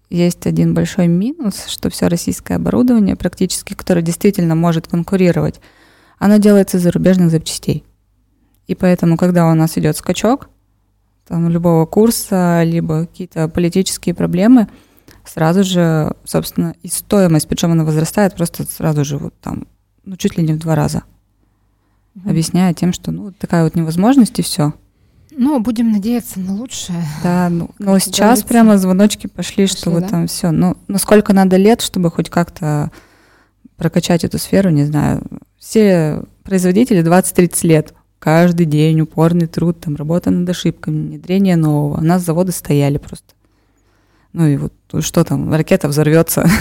есть 0.09 0.45
один 0.45 0.73
большой 0.73 1.07
минус, 1.07 1.65
что 1.67 1.89
все 1.89 2.07
российское 2.07 2.55
оборудование, 2.55 3.15
практически, 3.15 3.73
которое 3.73 4.01
действительно 4.01 4.55
может 4.55 4.87
конкурировать, 4.87 5.59
оно 6.19 6.37
делается 6.37 6.77
из 6.77 6.83
зарубежных 6.83 7.31
запчастей. 7.31 7.83
И 8.67 8.75
поэтому, 8.75 9.17
когда 9.17 9.49
у 9.49 9.55
нас 9.55 9.77
идет 9.77 9.97
скачок, 9.97 10.49
там, 11.27 11.49
любого 11.49 11.85
курса, 11.85 12.63
либо 12.63 13.07
какие-то 13.07 13.47
политические 13.47 14.13
проблемы, 14.13 14.67
сразу 15.25 15.63
же, 15.63 16.13
собственно, 16.25 16.75
и 16.81 16.87
стоимость, 16.87 17.47
причем 17.47 17.71
она 17.71 17.83
возрастает 17.83 18.35
просто 18.35 18.63
сразу 18.63 19.05
же 19.05 19.17
вот 19.17 19.33
там, 19.39 19.67
ну, 20.03 20.17
чуть 20.17 20.37
ли 20.37 20.43
не 20.43 20.53
в 20.53 20.59
два 20.59 20.75
раза. 20.75 21.03
Mm-hmm. 22.15 22.29
Объясняя 22.29 22.73
тем, 22.73 22.93
что, 22.93 23.11
ну, 23.11 23.31
такая 23.31 23.63
вот 23.63 23.75
невозможность 23.75 24.37
и 24.39 24.41
все. 24.41 24.73
Ну, 25.35 25.59
будем 25.59 25.91
надеяться 25.91 26.39
на 26.39 26.53
лучшее. 26.53 27.03
Да, 27.23 27.49
ну, 27.49 27.71
но 27.79 27.97
сейчас 27.99 28.17
говорится. 28.17 28.47
прямо 28.47 28.77
звоночки 28.77 29.27
пошли, 29.27 29.65
пошли 29.65 29.67
что 29.67 29.89
да? 29.89 29.99
вот 29.99 30.09
там 30.09 30.27
все. 30.27 30.51
Ну, 30.51 30.77
ну, 30.87 30.97
сколько 30.97 31.33
надо 31.33 31.57
лет, 31.57 31.81
чтобы 31.81 32.11
хоть 32.11 32.29
как-то 32.29 32.91
прокачать 33.77 34.23
эту 34.23 34.37
сферу, 34.37 34.69
не 34.69 34.85
знаю. 34.85 35.23
Все 35.57 36.23
производители 36.43 37.03
20-30 37.03 37.67
лет 37.67 37.93
каждый 38.19 38.65
день 38.65 39.01
упорный 39.01 39.47
труд, 39.47 39.79
там 39.81 39.95
работа 39.95 40.31
над 40.31 40.47
ошибками, 40.47 41.07
внедрение 41.07 41.55
нового. 41.55 41.99
У 41.99 42.03
нас 42.03 42.23
заводы 42.23 42.51
стояли 42.51 42.97
просто. 42.97 43.33
Ну 44.33 44.47
и 44.47 44.57
вот 44.57 44.73
что 45.01 45.23
там, 45.23 45.53
ракета 45.53 45.87
взорвется. 45.87 46.47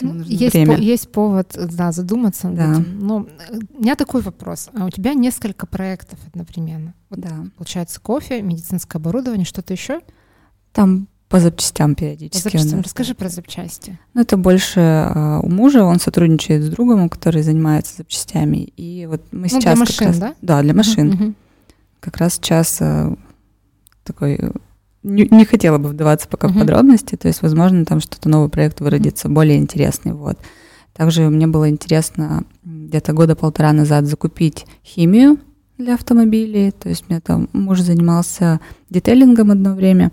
Ну, 0.00 0.22
есть, 0.22 0.54
время. 0.54 0.76
По, 0.76 0.80
есть 0.80 1.10
повод 1.10 1.56
да, 1.56 1.90
задуматься 1.90 2.48
да. 2.48 2.74
этим. 2.74 2.98
Но 3.00 3.26
э, 3.48 3.58
у 3.76 3.82
меня 3.82 3.96
такой 3.96 4.22
вопрос. 4.22 4.70
А 4.78 4.84
у 4.84 4.90
тебя 4.90 5.14
несколько 5.14 5.66
проектов 5.66 6.18
одновременно. 6.28 6.94
Вот, 7.10 7.18
да. 7.18 7.44
Получается, 7.56 8.00
кофе, 8.00 8.40
медицинское 8.40 8.98
оборудование, 8.98 9.44
что-то 9.44 9.72
еще? 9.72 10.00
Там 10.72 11.08
по 11.28 11.40
запчастям 11.40 11.94
периодически. 11.94 12.44
По 12.44 12.50
запчастям. 12.50 12.80
Расскажи 12.80 13.14
про 13.14 13.28
запчасти. 13.28 13.98
Ну, 14.14 14.22
это 14.22 14.36
больше 14.36 14.80
э, 14.80 15.40
у 15.42 15.48
мужа, 15.48 15.84
он 15.84 16.00
сотрудничает 16.00 16.62
с 16.64 16.68
другом, 16.68 17.08
который 17.08 17.42
занимается 17.42 17.96
запчастями. 17.96 18.58
И 18.76 19.06
вот 19.06 19.22
мы 19.32 19.42
ну, 19.42 19.48
сейчас... 19.48 19.64
для 19.64 19.76
машин, 19.76 20.06
раз, 20.06 20.18
да? 20.18 20.34
Да, 20.40 20.62
для 20.62 20.74
машин. 20.74 21.12
Uh-huh. 21.12 21.34
Как 22.00 22.16
раз 22.16 22.34
сейчас 22.34 22.78
э, 22.80 23.14
такой... 24.04 24.52
Не, 25.08 25.28
не 25.30 25.44
хотела 25.44 25.78
бы 25.78 25.88
вдаваться 25.88 26.28
пока 26.28 26.48
uh-huh. 26.48 26.52
в 26.52 26.58
подробности, 26.58 27.16
то 27.16 27.28
есть, 27.28 27.42
возможно, 27.42 27.84
там 27.84 28.00
что-то 28.00 28.28
новый 28.28 28.48
проект 28.48 28.80
выродится, 28.80 29.28
uh-huh. 29.28 29.32
более 29.32 29.58
интересный, 29.58 30.12
вот. 30.12 30.38
Также 30.94 31.28
мне 31.28 31.46
было 31.46 31.70
интересно 31.70 32.44
где-то 32.64 33.12
года 33.12 33.36
полтора 33.36 33.72
назад 33.72 34.06
закупить 34.06 34.66
химию 34.84 35.38
для 35.78 35.94
автомобилей, 35.94 36.72
то 36.72 36.88
есть 36.88 37.08
меня 37.08 37.20
там 37.20 37.48
муж 37.52 37.80
занимался 37.80 38.60
детейлингом 38.90 39.52
одно 39.52 39.74
время, 39.74 40.10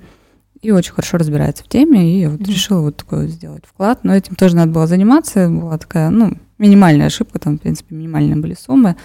и 0.62 0.72
очень 0.72 0.94
хорошо 0.94 1.18
разбирается 1.18 1.64
в 1.64 1.68
теме, 1.68 2.22
и 2.22 2.28
вот 2.28 2.40
mm-hmm. 2.40 2.48
решила 2.48 2.82
вот 2.82 2.98
такой 2.98 3.24
вот 3.24 3.32
сделать 3.32 3.64
вклад. 3.66 4.04
Но 4.04 4.16
этим 4.16 4.36
тоже 4.36 4.56
надо 4.56 4.72
было 4.72 4.88
заниматься, 4.88 5.50
была 5.50 5.78
такая, 5.78 6.10
ну, 6.10 6.38
минимальная 6.58 7.08
ошибка, 7.08 7.40
там, 7.40 7.58
в 7.58 7.62
принципе, 7.62 7.96
минимальные 7.96 8.38
были 8.38 8.56
суммы, 8.56 8.96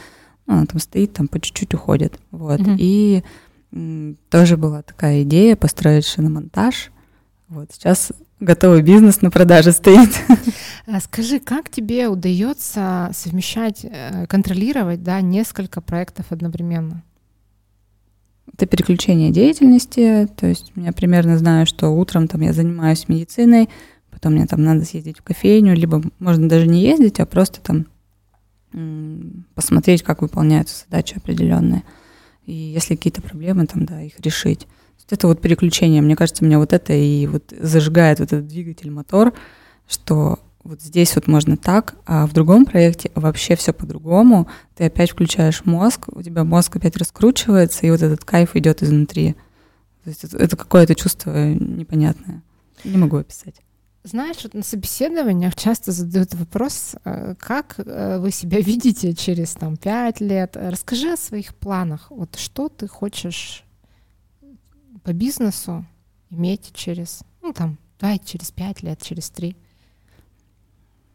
она 0.46 0.66
там 0.66 0.80
стоит, 0.80 1.12
там 1.12 1.28
по 1.28 1.40
чуть-чуть 1.40 1.74
уходит, 1.74 2.18
вот. 2.30 2.60
Mm-hmm. 2.60 2.76
И 2.78 3.24
тоже 4.28 4.56
была 4.56 4.82
такая 4.82 5.22
идея 5.22 5.56
построить 5.56 6.06
шиномонтаж, 6.06 6.90
вот, 7.48 7.70
сейчас 7.72 8.12
готовый 8.38 8.82
бизнес 8.82 9.22
на 9.22 9.30
продаже 9.30 9.72
стоит. 9.72 10.10
А 10.86 11.00
скажи, 11.00 11.40
как 11.40 11.68
тебе 11.68 12.08
удается 12.08 13.10
совмещать, 13.12 13.84
э, 13.84 14.26
контролировать, 14.26 15.02
да, 15.02 15.20
несколько 15.20 15.80
проектов 15.80 16.26
одновременно? 16.30 17.02
Это 18.52 18.66
переключение 18.66 19.30
деятельности, 19.30 20.28
то 20.36 20.46
есть 20.46 20.72
я 20.76 20.92
примерно 20.92 21.38
знаю, 21.38 21.66
что 21.66 21.90
утром 21.90 22.28
там 22.28 22.40
я 22.40 22.52
занимаюсь 22.52 23.08
медициной, 23.08 23.68
потом 24.10 24.32
мне 24.32 24.46
там 24.46 24.62
надо 24.62 24.84
съездить 24.84 25.18
в 25.18 25.22
кофейню, 25.22 25.74
либо 25.74 26.02
можно 26.18 26.48
даже 26.48 26.66
не 26.66 26.82
ездить, 26.82 27.20
а 27.20 27.26
просто 27.26 27.60
там 27.60 27.86
посмотреть, 29.54 30.02
как 30.02 30.22
выполняются 30.22 30.84
задачи 30.84 31.16
определенные. 31.16 31.82
И 32.50 32.52
если 32.52 32.96
какие-то 32.96 33.22
проблемы, 33.22 33.66
там, 33.66 33.86
да, 33.86 34.02
их 34.02 34.18
решить. 34.18 34.66
Это 35.08 35.26
вот 35.26 35.40
переключение, 35.40 36.02
мне 36.02 36.16
кажется, 36.16 36.44
меня 36.44 36.58
вот 36.58 36.72
это 36.72 36.92
и 36.92 37.26
вот 37.26 37.52
зажигает 37.58 38.20
вот 38.20 38.32
этот 38.32 38.46
двигатель, 38.46 38.90
мотор, 38.90 39.32
что 39.88 40.38
вот 40.62 40.80
здесь 40.82 41.14
вот 41.14 41.26
можно 41.26 41.56
так, 41.56 41.94
а 42.06 42.26
в 42.26 42.32
другом 42.32 42.64
проекте 42.64 43.10
вообще 43.14 43.56
все 43.56 43.72
по-другому. 43.72 44.46
Ты 44.76 44.84
опять 44.84 45.10
включаешь 45.10 45.64
мозг, 45.64 46.08
у 46.08 46.22
тебя 46.22 46.44
мозг 46.44 46.76
опять 46.76 46.96
раскручивается, 46.96 47.86
и 47.86 47.90
вот 47.90 48.02
этот 48.02 48.24
кайф 48.24 48.54
идет 48.54 48.82
изнутри. 48.82 49.34
То 50.04 50.10
есть 50.10 50.24
это, 50.24 50.36
это 50.36 50.56
какое-то 50.56 50.94
чувство 50.94 51.52
непонятное. 51.54 52.42
Не 52.84 52.98
могу 52.98 53.16
описать. 53.16 53.56
Знаешь, 54.02 54.38
вот 54.44 54.54
на 54.54 54.62
собеседованиях 54.62 55.54
часто 55.54 55.92
задают 55.92 56.32
вопрос, 56.34 56.96
э, 57.04 57.34
как 57.38 57.74
э, 57.78 58.18
вы 58.18 58.30
себя 58.30 58.60
видите 58.60 59.14
через 59.14 59.52
там 59.52 59.76
пять 59.76 60.20
лет. 60.20 60.56
Расскажи 60.56 61.12
о 61.12 61.16
своих 61.18 61.54
планах. 61.54 62.10
Вот 62.10 62.36
что 62.36 62.70
ты 62.70 62.88
хочешь 62.88 63.62
по 65.02 65.12
бизнесу 65.12 65.84
иметь 66.30 66.72
через, 66.74 67.20
ну 67.42 67.52
там, 67.52 67.76
давай 67.98 68.18
через 68.18 68.50
пять 68.50 68.82
лет, 68.82 69.02
через 69.02 69.28
три. 69.28 69.54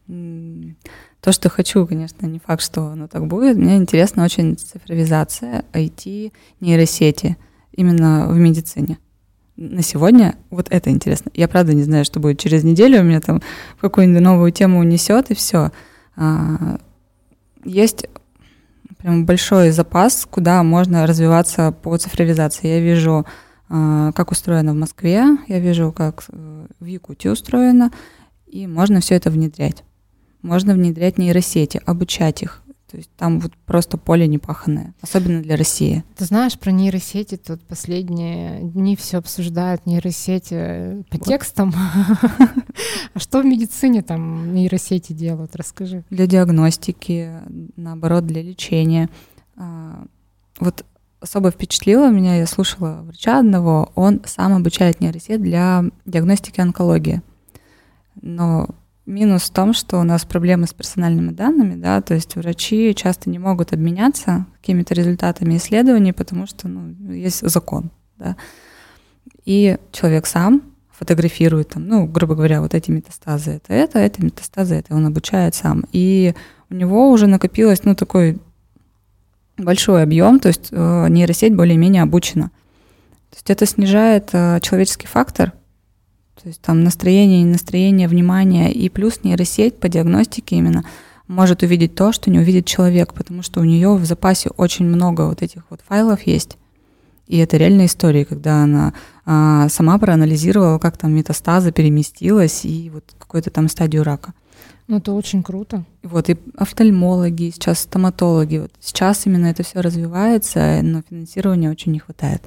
То, 0.07 1.31
что 1.31 1.49
хочу, 1.49 1.87
конечно, 1.87 2.27
не 2.27 2.37
факт, 2.37 2.61
что 2.61 2.89
оно 2.89 3.07
так 3.07 3.25
будет. 3.25 3.57
Мне 3.57 3.77
интересна 3.77 4.23
очень 4.23 4.55
цифровизация, 4.57 5.65
IT, 5.73 6.31
нейросети 6.59 7.37
именно 7.71 8.27
в 8.27 8.37
медицине. 8.37 8.99
На 9.57 9.81
сегодня 9.81 10.35
вот 10.49 10.67
это 10.69 10.89
интересно. 10.89 11.31
Я 11.33 11.47
правда 11.47 11.73
не 11.73 11.83
знаю, 11.83 12.03
что 12.03 12.19
будет 12.19 12.39
через 12.39 12.63
неделю. 12.63 12.99
У 12.99 13.03
меня 13.03 13.21
там 13.21 13.41
какую-нибудь 13.79 14.21
новую 14.21 14.51
тему 14.51 14.79
унесет, 14.79 15.31
и 15.31 15.33
все. 15.33 15.71
А, 16.17 16.77
есть 17.63 18.07
прям 18.97 19.25
большой 19.25 19.71
запас, 19.71 20.27
куда 20.29 20.61
можно 20.63 21.07
развиваться 21.07 21.71
по 21.71 21.95
цифровизации. 21.97 22.67
Я 22.67 22.79
вижу, 22.81 23.25
а, 23.69 24.11
как 24.11 24.31
устроено 24.31 24.73
в 24.73 24.75
Москве, 24.75 25.23
я 25.47 25.59
вижу, 25.59 25.93
как 25.93 26.25
э, 26.29 26.67
в 26.79 26.85
Якутии 26.85 27.29
устроено, 27.29 27.91
и 28.47 28.67
можно 28.67 28.99
все 28.99 29.15
это 29.15 29.29
внедрять. 29.29 29.83
Можно 30.41 30.73
внедрять 30.73 31.17
нейросети, 31.17 31.81
обучать 31.85 32.41
их. 32.43 32.61
То 32.89 32.97
есть 32.97 33.09
там 33.17 33.39
вот 33.39 33.53
просто 33.65 33.97
поле 33.97 34.27
непаханное, 34.27 34.93
особенно 35.01 35.41
для 35.41 35.57
России. 35.57 36.03
Ты 36.15 36.25
знаешь 36.25 36.57
про 36.57 36.71
нейросети, 36.71 37.35
тут 37.35 37.63
последние 37.63 38.61
дни 38.61 38.95
все 38.95 39.17
обсуждают 39.17 39.85
нейросети 39.87 41.03
по 41.09 41.17
вот. 41.17 41.27
текстам. 41.27 41.73
А 43.13 43.19
что 43.19 43.41
в 43.41 43.45
медицине 43.45 44.01
там 44.03 44.53
нейросети 44.53 45.13
делают? 45.13 45.55
Расскажи. 45.55 46.03
Для 46.09 46.27
диагностики, 46.27 47.31
наоборот, 47.75 48.27
для 48.27 48.41
лечения. 48.43 49.09
А, 49.55 50.05
вот 50.59 50.85
особо 51.21 51.49
впечатлило 51.49 52.11
меня, 52.11 52.35
я 52.35 52.45
слушала 52.45 53.01
врача 53.03 53.39
одного, 53.39 53.91
он 53.95 54.21
сам 54.25 54.53
обучает 54.53 55.01
нейросеть 55.01 55.41
для 55.41 55.85
диагностики 56.05 56.61
онкологии. 56.61 57.21
Но 58.21 58.69
Минус 59.05 59.43
в 59.43 59.53
том, 59.53 59.73
что 59.73 59.99
у 59.99 60.03
нас 60.03 60.25
проблемы 60.25 60.65
с 60.65 60.73
персональными 60.73 61.31
данными, 61.31 61.75
да, 61.75 62.01
то 62.01 62.15
есть 62.15 62.35
врачи 62.35 62.95
часто 62.95 63.29
не 63.29 63.37
могут 63.37 63.71
обменяться 63.71 64.47
какими-то 64.59 64.95
результатами 64.95 65.57
исследований, 65.57 66.11
потому 66.11 66.47
что 66.47 66.67
ну, 66.67 67.11
есть 67.11 67.47
закон, 67.47 67.91
да. 68.17 68.35
И 69.45 69.77
человек 69.91 70.25
сам 70.25 70.63
фотографирует 70.91 71.69
там, 71.69 71.87
ну, 71.87 72.07
грубо 72.07 72.35
говоря, 72.35 72.61
вот 72.61 72.73
эти 72.73 72.89
метастазы 72.89 73.51
это 73.51 73.73
это, 73.73 73.99
это 73.99 74.23
метастазы 74.23 74.75
это, 74.75 74.95
он 74.95 75.05
обучает 75.05 75.53
сам. 75.53 75.83
И 75.91 76.33
у 76.69 76.73
него 76.73 77.11
уже 77.11 77.27
накопилось, 77.27 77.83
ну, 77.83 77.95
такой 77.95 78.39
большой 79.57 80.03
объем, 80.03 80.39
то 80.39 80.47
есть 80.47 80.69
э, 80.71 81.07
нейросеть 81.09 81.55
более-менее 81.55 82.03
обучена. 82.03 82.49
То 83.29 83.37
есть 83.37 83.49
это 83.49 83.65
снижает 83.65 84.29
э, 84.33 84.59
человеческий 84.61 85.07
фактор, 85.07 85.53
то 86.45 86.49
есть 86.49 86.61
там 86.61 86.83
настроение, 86.83 87.41
не 87.41 87.49
настроение, 87.53 88.07
внимание 88.07 88.71
и 88.71 88.87
плюс 88.89 89.23
нейросеть 89.23 89.79
по 89.79 89.89
диагностике 89.89 90.57
именно 90.57 90.83
может 91.27 91.63
увидеть 91.63 91.95
то, 91.95 92.11
что 92.11 92.29
не 92.29 92.37
увидит 92.37 92.67
человек, 92.67 93.15
потому 93.15 93.41
что 93.41 93.61
у 93.61 93.63
нее 93.63 93.95
в 93.95 94.05
запасе 94.05 94.51
очень 94.55 94.85
много 94.85 95.23
вот 95.27 95.41
этих 95.41 95.63
вот 95.71 95.81
файлов 95.81 96.21
есть. 96.21 96.59
И 97.25 97.37
это 97.39 97.57
реальная 97.57 97.87
история, 97.87 98.25
когда 98.25 98.61
она 98.61 98.93
а, 99.25 99.69
сама 99.69 99.97
проанализировала, 99.97 100.77
как 100.77 100.99
там 100.99 101.15
метастаза 101.15 101.71
переместилась 101.71 102.63
и 102.63 102.91
вот 102.93 103.05
какую-то 103.17 103.49
там 103.49 103.67
стадию 103.67 104.03
рака. 104.03 104.35
Ну, 104.87 104.97
это 104.97 105.13
очень 105.13 105.41
круто. 105.41 105.83
Вот, 106.03 106.29
и 106.29 106.37
офтальмологи, 106.55 107.49
сейчас 107.55 107.79
стоматологи. 107.79 108.57
Вот 108.57 108.71
сейчас 108.79 109.25
именно 109.25 109.47
это 109.47 109.63
все 109.63 109.81
развивается, 109.81 110.81
но 110.83 111.01
финансирования 111.09 111.71
очень 111.71 111.91
не 111.91 111.97
хватает. 111.97 112.43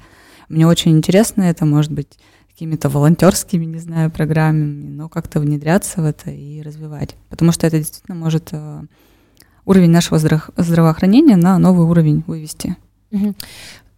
Мне 0.49 0.69
очень 0.69 0.93
интересно 0.93 1.43
это, 1.43 1.67
может 1.67 1.91
быть, 1.91 2.17
какими-то 2.59 2.89
волонтерскими, 2.89 3.65
не 3.65 3.79
знаю, 3.79 4.11
программами, 4.11 4.89
но 4.89 5.09
как-то 5.09 5.39
внедряться 5.39 6.03
в 6.03 6.05
это 6.05 6.33
и 6.33 6.61
развивать. 6.61 7.15
Потому 7.29 7.53
что 7.53 7.69
это 7.69 7.79
действительно 7.79 8.17
может 8.17 8.49
э, 8.51 8.83
уровень 9.65 9.91
нашего 9.91 10.19
здраво- 10.19 10.53
здравоохранения 10.57 11.37
на 11.37 11.57
новый 11.59 11.87
уровень 11.87 12.25
вывести. 12.27 12.77
Угу. 13.13 13.35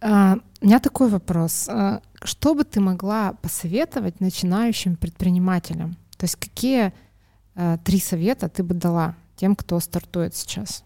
А, 0.01 0.37
у 0.61 0.65
меня 0.65 0.79
такой 0.79 1.09
вопрос. 1.09 1.67
А, 1.69 2.01
что 2.23 2.53
бы 2.53 2.63
ты 2.63 2.79
могла 2.79 3.33
посоветовать 3.33 4.19
начинающим 4.19 4.95
предпринимателям? 4.95 5.97
То 6.17 6.25
есть 6.25 6.35
какие 6.35 6.93
а, 7.55 7.79
три 7.79 7.99
совета 7.99 8.47
ты 8.47 8.61
бы 8.61 8.75
дала 8.75 9.15
тем, 9.37 9.55
кто 9.55 9.79
стартует 9.79 10.35
сейчас? 10.35 10.83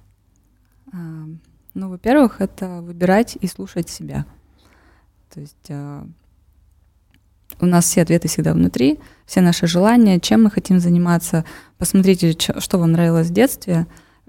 А, 0.93 0.97
ну, 1.73 1.89
во-первых, 1.89 2.39
это 2.39 2.79
выбирать 2.81 3.37
и 3.41 3.47
слушать 3.47 3.89
себя. 3.89 4.25
То 5.33 5.41
есть 5.41 5.69
у 7.59 7.65
нас 7.65 7.85
все 7.85 8.01
ответы 8.01 8.27
всегда 8.27 8.53
внутри, 8.53 8.99
все 9.25 9.41
наши 9.41 9.67
желания, 9.67 10.19
чем 10.19 10.43
мы 10.43 10.51
хотим 10.51 10.79
заниматься. 10.79 11.45
Посмотрите, 11.77 12.35
что 12.37 12.77
вам 12.77 12.91
нравилось 12.91 13.27
в 13.27 13.33
детстве, 13.33 13.87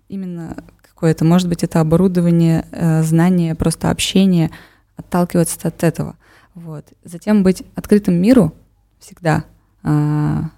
именно 0.09 0.57
какое-то, 0.83 1.25
может 1.25 1.49
быть, 1.49 1.63
это 1.63 1.81
оборудование, 1.81 2.67
э, 2.71 3.03
знание, 3.03 3.55
просто 3.55 3.91
общение, 3.91 4.51
отталкиваться 4.97 5.69
от 5.69 5.85
этого. 5.85 6.17
Вот. 6.55 6.87
Затем 7.05 7.43
быть 7.43 7.63
открытым 7.75 8.15
миру 8.15 8.55
всегда, 8.99 9.45
а, 9.83 10.51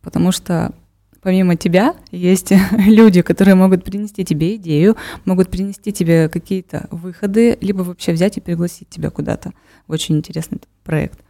потому 0.00 0.32
что 0.32 0.72
помимо 1.20 1.56
тебя 1.56 1.94
есть 2.10 2.52
люди, 2.72 3.20
которые 3.22 3.54
могут 3.54 3.84
принести 3.84 4.24
тебе 4.24 4.56
идею, 4.56 4.96
могут 5.24 5.50
принести 5.50 5.92
тебе 5.92 6.28
какие-то 6.28 6.88
выходы, 6.90 7.58
либо 7.60 7.82
вообще 7.82 8.12
взять 8.12 8.38
и 8.38 8.40
пригласить 8.40 8.88
тебя 8.88 9.10
куда-то 9.10 9.52
в 9.86 9.92
очень 9.92 10.16
интересный 10.16 10.60
проект. 10.84 11.20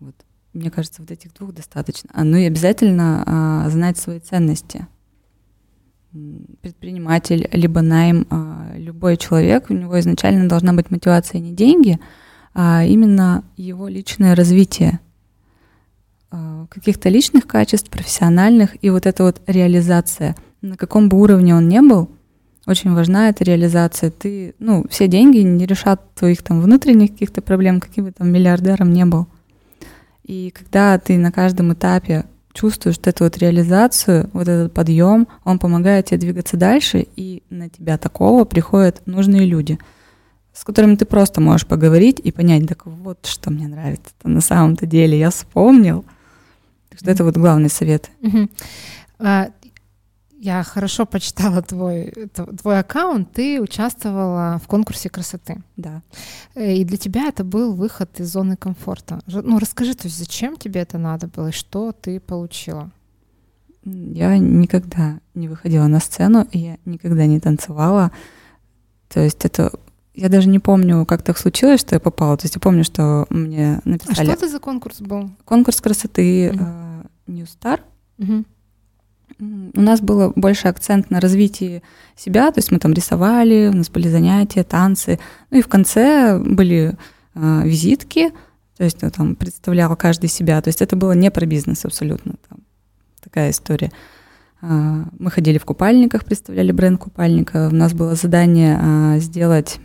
Вот. 0.00 0.14
Мне 0.52 0.70
кажется, 0.70 1.02
вот 1.02 1.10
этих 1.10 1.34
двух 1.34 1.52
достаточно. 1.52 2.10
А, 2.12 2.24
ну 2.24 2.36
и 2.36 2.44
обязательно 2.44 3.24
а, 3.26 3.70
знать 3.70 3.98
свои 3.98 4.20
ценности. 4.20 4.86
Предприниматель, 6.60 7.48
либо 7.52 7.80
найм, 7.80 8.26
а, 8.30 8.72
любой 8.76 9.16
человек, 9.16 9.68
у 9.68 9.74
него 9.74 9.98
изначально 9.98 10.48
должна 10.48 10.72
быть 10.72 10.90
мотивация 10.90 11.40
не 11.40 11.52
деньги, 11.52 11.98
а 12.54 12.84
именно 12.84 13.42
его 13.56 13.88
личное 13.88 14.36
развитие 14.36 15.00
а, 16.30 16.66
каких-то 16.68 17.08
личных 17.08 17.46
качеств, 17.46 17.90
профессиональных, 17.90 18.76
и 18.82 18.90
вот 18.90 19.06
эта 19.06 19.24
вот 19.24 19.40
реализация. 19.46 20.36
На 20.62 20.76
каком 20.76 21.08
бы 21.08 21.20
уровне 21.20 21.54
он 21.54 21.68
ни 21.68 21.80
был, 21.80 22.10
очень 22.66 22.94
важна 22.94 23.28
эта 23.28 23.44
реализация. 23.44 24.10
Ты, 24.10 24.54
ну, 24.58 24.86
все 24.88 25.06
деньги 25.08 25.38
не 25.38 25.66
решат 25.66 26.14
твоих 26.14 26.42
там 26.42 26.60
внутренних 26.60 27.10
каких-то 27.12 27.42
проблем, 27.42 27.80
каким 27.80 28.04
бы 28.04 28.12
там 28.12 28.30
миллиардером 28.30 28.92
не 28.92 29.04
был. 29.04 29.26
И 30.24 30.50
когда 30.50 30.98
ты 30.98 31.18
на 31.18 31.30
каждом 31.30 31.72
этапе 31.74 32.24
чувствуешь 32.52 32.96
вот 32.96 33.06
эту 33.06 33.24
вот 33.24 33.36
реализацию, 33.36 34.30
вот 34.32 34.48
этот 34.48 34.72
подъем, 34.72 35.28
он 35.44 35.58
помогает 35.58 36.06
тебе 36.06 36.18
двигаться 36.18 36.56
дальше, 36.56 37.06
и 37.16 37.42
на 37.50 37.68
тебя 37.68 37.98
такого 37.98 38.44
приходят 38.44 39.02
нужные 39.06 39.44
люди, 39.44 39.78
с 40.52 40.64
которыми 40.64 40.94
ты 40.96 41.04
просто 41.04 41.40
можешь 41.40 41.66
поговорить 41.66 42.20
и 42.20 42.32
понять, 42.32 42.66
так 42.66 42.86
вот 42.86 43.26
что 43.26 43.50
мне 43.50 43.66
нравится 43.66 44.10
-то 44.22 44.28
на 44.28 44.40
самом-то 44.40 44.86
деле, 44.86 45.18
я 45.18 45.30
вспомнил. 45.30 46.04
Так 46.88 47.00
что 47.00 47.10
это 47.10 47.24
вот 47.24 47.36
главный 47.36 47.70
совет. 47.70 48.10
А, 49.18 49.48
я 50.44 50.62
хорошо 50.62 51.06
почитала 51.06 51.62
твой, 51.62 52.12
твой 52.60 52.78
аккаунт, 52.78 53.32
ты 53.32 53.62
участвовала 53.62 54.60
в 54.62 54.66
конкурсе 54.66 55.08
красоты. 55.08 55.62
Да. 55.76 56.02
Э, 56.54 56.74
и 56.74 56.84
для 56.84 56.98
тебя 56.98 57.28
это 57.28 57.44
был 57.44 57.72
выход 57.72 58.20
из 58.20 58.30
зоны 58.30 58.56
комфорта. 58.56 59.20
Ну, 59.26 59.58
расскажи, 59.58 59.94
то 59.94 60.06
есть 60.06 60.18
зачем 60.18 60.56
тебе 60.56 60.82
это 60.82 60.98
надо 60.98 61.28
было 61.28 61.48
и 61.48 61.52
что 61.52 61.92
ты 61.92 62.20
получила? 62.20 62.90
Я 63.84 64.36
никогда 64.36 65.18
не 65.34 65.48
выходила 65.48 65.86
на 65.86 66.00
сцену, 66.00 66.46
я 66.52 66.76
никогда 66.84 67.24
не 67.24 67.40
танцевала. 67.40 68.12
То 69.08 69.20
есть 69.20 69.46
это... 69.46 69.72
Я 70.14 70.28
даже 70.28 70.48
не 70.48 70.58
помню, 70.58 71.06
как 71.06 71.22
так 71.22 71.38
случилось, 71.38 71.80
что 71.80 71.94
я 71.94 72.00
попала. 72.00 72.36
То 72.36 72.44
есть 72.44 72.54
я 72.54 72.60
помню, 72.60 72.84
что 72.84 73.26
мне 73.30 73.80
написали... 73.84 74.20
А 74.20 74.24
что 74.24 74.32
это 74.32 74.48
за 74.48 74.58
конкурс 74.60 75.00
был? 75.00 75.30
Конкурс 75.46 75.80
красоты 75.80 76.48
mm-hmm. 76.48 76.58
uh, 76.58 77.06
New 77.26 77.46
Star. 77.46 77.80
Mm-hmm. 78.18 78.44
У 79.38 79.80
нас 79.80 80.00
был 80.00 80.32
больше 80.36 80.68
акцент 80.68 81.10
на 81.10 81.20
развитии 81.20 81.82
себя, 82.16 82.50
то 82.52 82.58
есть 82.58 82.70
мы 82.70 82.78
там 82.78 82.92
рисовали, 82.92 83.70
у 83.72 83.76
нас 83.76 83.90
были 83.90 84.08
занятия, 84.08 84.62
танцы, 84.62 85.18
ну 85.50 85.58
и 85.58 85.62
в 85.62 85.68
конце 85.68 86.38
были 86.38 86.96
э, 87.34 87.62
визитки, 87.64 88.30
то 88.76 88.84
есть 88.84 89.02
ну, 89.02 89.10
там 89.10 89.34
представлял 89.34 89.94
каждый 89.96 90.28
себя, 90.28 90.60
то 90.60 90.68
есть 90.68 90.82
это 90.82 90.96
было 90.96 91.12
не 91.12 91.30
про 91.30 91.46
бизнес 91.46 91.84
абсолютно, 91.84 92.34
там, 92.48 92.58
такая 93.20 93.50
история. 93.50 93.90
А, 94.60 95.04
мы 95.18 95.30
ходили 95.30 95.58
в 95.58 95.64
купальниках, 95.64 96.24
представляли 96.24 96.72
бренд 96.72 97.00
купальника. 97.00 97.68
У 97.70 97.74
нас 97.74 97.92
было 97.92 98.14
задание 98.14 98.78
а, 98.80 99.18
сделать 99.18 99.78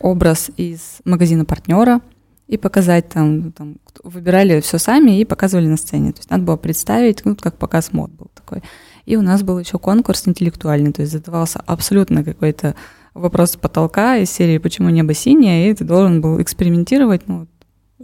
образ 0.00 0.50
из 0.56 0.98
магазина 1.04 1.44
партнера 1.44 2.00
и 2.46 2.56
показать 2.56 3.08
там, 3.08 3.40
ну, 3.40 3.52
там 3.52 3.76
выбирали 4.04 4.60
все 4.60 4.78
сами 4.78 5.20
и 5.20 5.24
показывали 5.24 5.66
на 5.66 5.76
сцене. 5.76 6.12
То 6.12 6.18
есть 6.18 6.30
надо 6.30 6.44
было 6.44 6.56
представить, 6.56 7.24
ну, 7.24 7.34
как 7.36 7.56
показ 7.56 7.92
мод 7.92 8.10
был 8.10 8.30
такой. 8.34 8.62
И 9.04 9.16
у 9.16 9.22
нас 9.22 9.42
был 9.42 9.58
еще 9.58 9.78
конкурс 9.78 10.26
интеллектуальный, 10.26 10.92
то 10.92 11.02
есть 11.02 11.12
задавался 11.12 11.60
абсолютно 11.66 12.24
какой-то 12.24 12.74
вопрос 13.14 13.52
с 13.52 13.56
потолка 13.56 14.16
из 14.16 14.30
серии 14.30 14.58
«Почему 14.58 14.90
небо 14.90 15.14
синее?» 15.14 15.70
и 15.70 15.74
ты 15.74 15.84
должен 15.84 16.20
был 16.20 16.40
экспериментировать, 16.40 17.26
ну, 17.28 17.46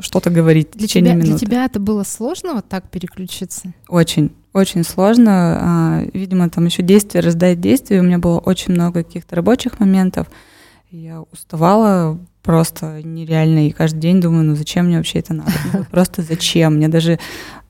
что-то 0.00 0.30
говорить 0.30 0.70
для 0.72 0.86
в 0.86 0.88
течение 0.88 1.12
тебя, 1.12 1.22
минуты. 1.22 1.38
Для 1.38 1.46
тебя 1.46 1.64
это 1.66 1.80
было 1.80 2.02
сложно 2.02 2.54
вот 2.54 2.68
так 2.68 2.90
переключиться? 2.90 3.74
Очень, 3.88 4.32
очень 4.54 4.84
сложно. 4.84 5.58
А, 5.60 6.04
видимо, 6.14 6.48
там 6.48 6.64
еще 6.64 6.82
действие 6.82 7.22
раздать 7.22 7.60
действие. 7.60 8.00
У 8.00 8.04
меня 8.04 8.18
было 8.18 8.38
очень 8.38 8.72
много 8.72 9.04
каких-то 9.04 9.36
рабочих 9.36 9.80
моментов. 9.80 10.28
Я 10.90 11.22
уставала 11.30 12.18
просто 12.42 13.02
нереально. 13.02 13.68
И 13.68 13.70
каждый 13.70 14.00
день 14.00 14.20
думаю, 14.20 14.44
ну 14.44 14.54
зачем 14.54 14.86
мне 14.86 14.96
вообще 14.96 15.20
это 15.20 15.34
надо? 15.34 15.52
Ну, 15.72 15.84
просто 15.90 16.22
зачем? 16.22 16.74
Мне 16.74 16.88
даже 16.88 17.18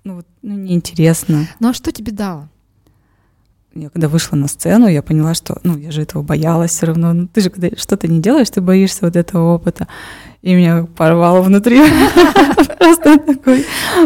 ну, 0.04 0.22
ну, 0.42 0.54
неинтересно. 0.54 1.46
Ну 1.61 1.68
а 1.68 1.74
что 1.74 1.92
тебе 1.92 2.12
дало? 2.12 2.48
я 3.74 3.88
когда 3.88 4.08
вышла 4.08 4.37
на 4.37 4.48
сцену, 4.48 4.87
я 4.87 5.02
поняла, 5.02 5.32
что, 5.32 5.58
ну, 5.62 5.78
я 5.78 5.90
же 5.90 6.02
этого 6.02 6.22
боялась 6.22 6.72
все 6.72 6.87
равно. 6.87 7.14
Ну, 7.14 7.26
ты 7.26 7.40
же 7.40 7.48
когда 7.48 7.68
что-то 7.74 8.06
не 8.06 8.20
делаешь, 8.20 8.50
ты 8.50 8.61
боишься 8.61 9.06
вот 9.06 9.16
этого 9.16 9.54
опыта. 9.54 9.88
И 10.42 10.54
меня 10.54 10.85
порвало 10.85 11.40
внутри. 11.40 11.80
Просто 12.78 13.18
такой 13.18 13.64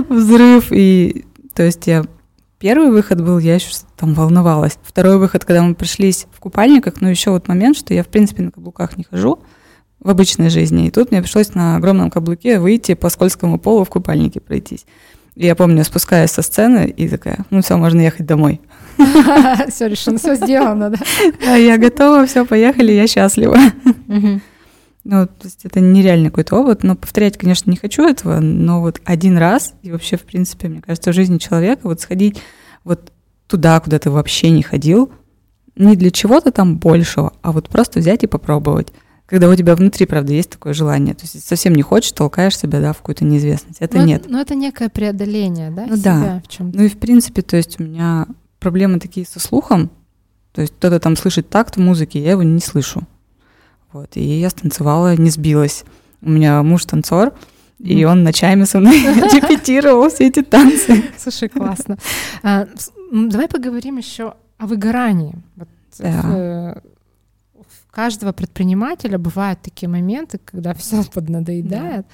взрыв. 0.08 0.68
И, 0.70 1.24
то 1.52 1.64
есть 1.64 1.86
я 1.88 2.04
Первый 2.58 2.90
выход 2.90 3.20
был, 3.22 3.38
я 3.38 3.56
еще 3.56 3.68
там 3.96 4.14
волновалась. 4.14 4.78
Второй 4.82 5.18
выход, 5.18 5.44
когда 5.44 5.62
мы 5.62 5.74
пришлись 5.74 6.26
в 6.32 6.40
купальниках, 6.40 7.02
ну 7.02 7.08
еще 7.08 7.30
вот 7.30 7.48
момент, 7.48 7.76
что 7.76 7.92
я 7.92 8.02
в 8.02 8.08
принципе 8.08 8.44
на 8.44 8.50
каблуках 8.50 8.96
не 8.96 9.04
хожу 9.04 9.40
в 10.00 10.08
обычной 10.08 10.50
жизни. 10.50 10.86
И 10.86 10.90
тут 10.90 11.10
мне 11.10 11.22
пришлось 11.22 11.54
на 11.54 11.76
огромном 11.76 12.10
каблуке 12.10 12.58
выйти 12.58 12.94
по 12.94 13.08
скользкому 13.08 13.58
полу 13.58 13.84
в 13.84 13.90
купальнике 13.90 14.40
пройтись. 14.40 14.86
И 15.34 15.44
я 15.44 15.54
помню, 15.54 15.84
спускаясь 15.84 16.30
со 16.30 16.42
сцены 16.42 16.86
и 16.88 17.08
такая, 17.08 17.44
ну 17.50 17.60
все, 17.60 17.76
можно 17.76 18.00
ехать 18.00 18.26
домой. 18.26 18.60
Все 19.68 19.88
решено, 19.88 20.16
все 20.16 20.36
сделано, 20.36 20.88
да? 20.88 20.96
Да, 21.44 21.56
я 21.56 21.76
готова, 21.76 22.24
все, 22.24 22.46
поехали, 22.46 22.92
я 22.92 23.06
счастлива. 23.06 23.58
Ну, 25.08 25.26
то 25.26 25.44
есть 25.44 25.64
это 25.64 25.78
нереальный 25.78 26.30
какой-то 26.30 26.56
опыт, 26.56 26.82
но 26.82 26.96
повторять, 26.96 27.38
конечно, 27.38 27.70
не 27.70 27.76
хочу 27.76 28.02
этого, 28.02 28.40
но 28.40 28.80
вот 28.80 29.00
один 29.04 29.38
раз, 29.38 29.74
и 29.82 29.92
вообще, 29.92 30.16
в 30.16 30.22
принципе, 30.22 30.66
мне 30.68 30.80
кажется, 30.80 31.12
в 31.12 31.14
жизни 31.14 31.38
человека 31.38 31.82
вот 31.84 32.00
сходить 32.00 32.40
вот 32.82 33.12
туда, 33.46 33.78
куда 33.78 34.00
ты 34.00 34.10
вообще 34.10 34.50
не 34.50 34.62
ходил, 34.62 35.12
не 35.76 35.94
для 35.94 36.10
чего-то 36.10 36.50
там 36.50 36.78
большего, 36.78 37.34
а 37.42 37.52
вот 37.52 37.68
просто 37.68 38.00
взять 38.00 38.24
и 38.24 38.26
попробовать. 38.26 38.88
Когда 39.26 39.48
у 39.48 39.54
тебя 39.56 39.74
внутри, 39.74 40.06
правда, 40.06 40.32
есть 40.32 40.50
такое 40.50 40.72
желание. 40.72 41.14
То 41.14 41.22
есть 41.24 41.46
совсем 41.46 41.74
не 41.74 41.82
хочешь, 41.82 42.12
толкаешь 42.12 42.56
себя, 42.56 42.80
да, 42.80 42.92
в 42.92 42.98
какую-то 42.98 43.24
неизвестность. 43.24 43.78
Это 43.80 43.98
но 43.98 44.04
нет. 44.04 44.20
Это, 44.22 44.30
но 44.30 44.40
это 44.40 44.54
некое 44.54 44.88
преодоление, 44.88 45.70
да, 45.70 45.86
ну, 45.88 45.96
себя 45.96 46.20
да. 46.20 46.42
в 46.44 46.48
чем 46.48 46.70
Ну 46.72 46.84
и 46.84 46.88
в 46.88 46.96
принципе, 46.96 47.42
то 47.42 47.56
есть 47.56 47.80
у 47.80 47.82
меня 47.82 48.26
проблемы 48.60 49.00
такие 49.00 49.26
со 49.26 49.40
слухом. 49.40 49.90
То 50.52 50.60
есть 50.62 50.74
кто-то 50.74 51.00
там 51.00 51.16
слышит 51.16 51.48
такт 51.48 51.76
в 51.76 51.80
музыке, 51.80 52.22
я 52.22 52.32
его 52.32 52.42
не 52.44 52.60
слышу. 52.60 53.02
Вот, 53.92 54.16
и 54.16 54.22
я 54.22 54.48
станцевала, 54.50 55.16
не 55.16 55.30
сбилась. 55.30 55.84
У 56.22 56.30
меня 56.30 56.62
муж 56.62 56.84
танцор, 56.84 57.34
и 57.78 58.04
он 58.04 58.22
ночами 58.22 58.64
со 58.64 58.78
мной 58.78 59.00
репетировал 59.32 60.08
все 60.08 60.28
эти 60.28 60.42
танцы. 60.42 61.04
Слушай, 61.18 61.48
классно. 61.48 61.98
А, 62.42 62.66
давай 63.12 63.48
поговорим 63.48 63.96
еще 63.98 64.34
о 64.58 64.66
выгорании. 64.66 65.34
Вот, 65.56 65.68
да. 65.98 66.80
Каждого 67.96 68.32
предпринимателя 68.32 69.16
бывают 69.16 69.62
такие 69.62 69.88
моменты, 69.88 70.38
когда 70.44 70.74
все 70.74 71.02
поднадоедает. 71.14 72.04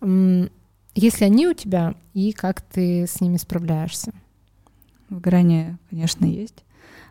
Да. 0.00 0.48
Если 0.96 1.24
они 1.24 1.46
у 1.46 1.54
тебя, 1.54 1.94
и 2.14 2.32
как 2.32 2.60
ты 2.62 3.06
с 3.06 3.20
ними 3.20 3.36
справляешься? 3.36 4.12
Выгорание, 5.08 5.78
конечно, 5.88 6.24
есть. 6.24 6.64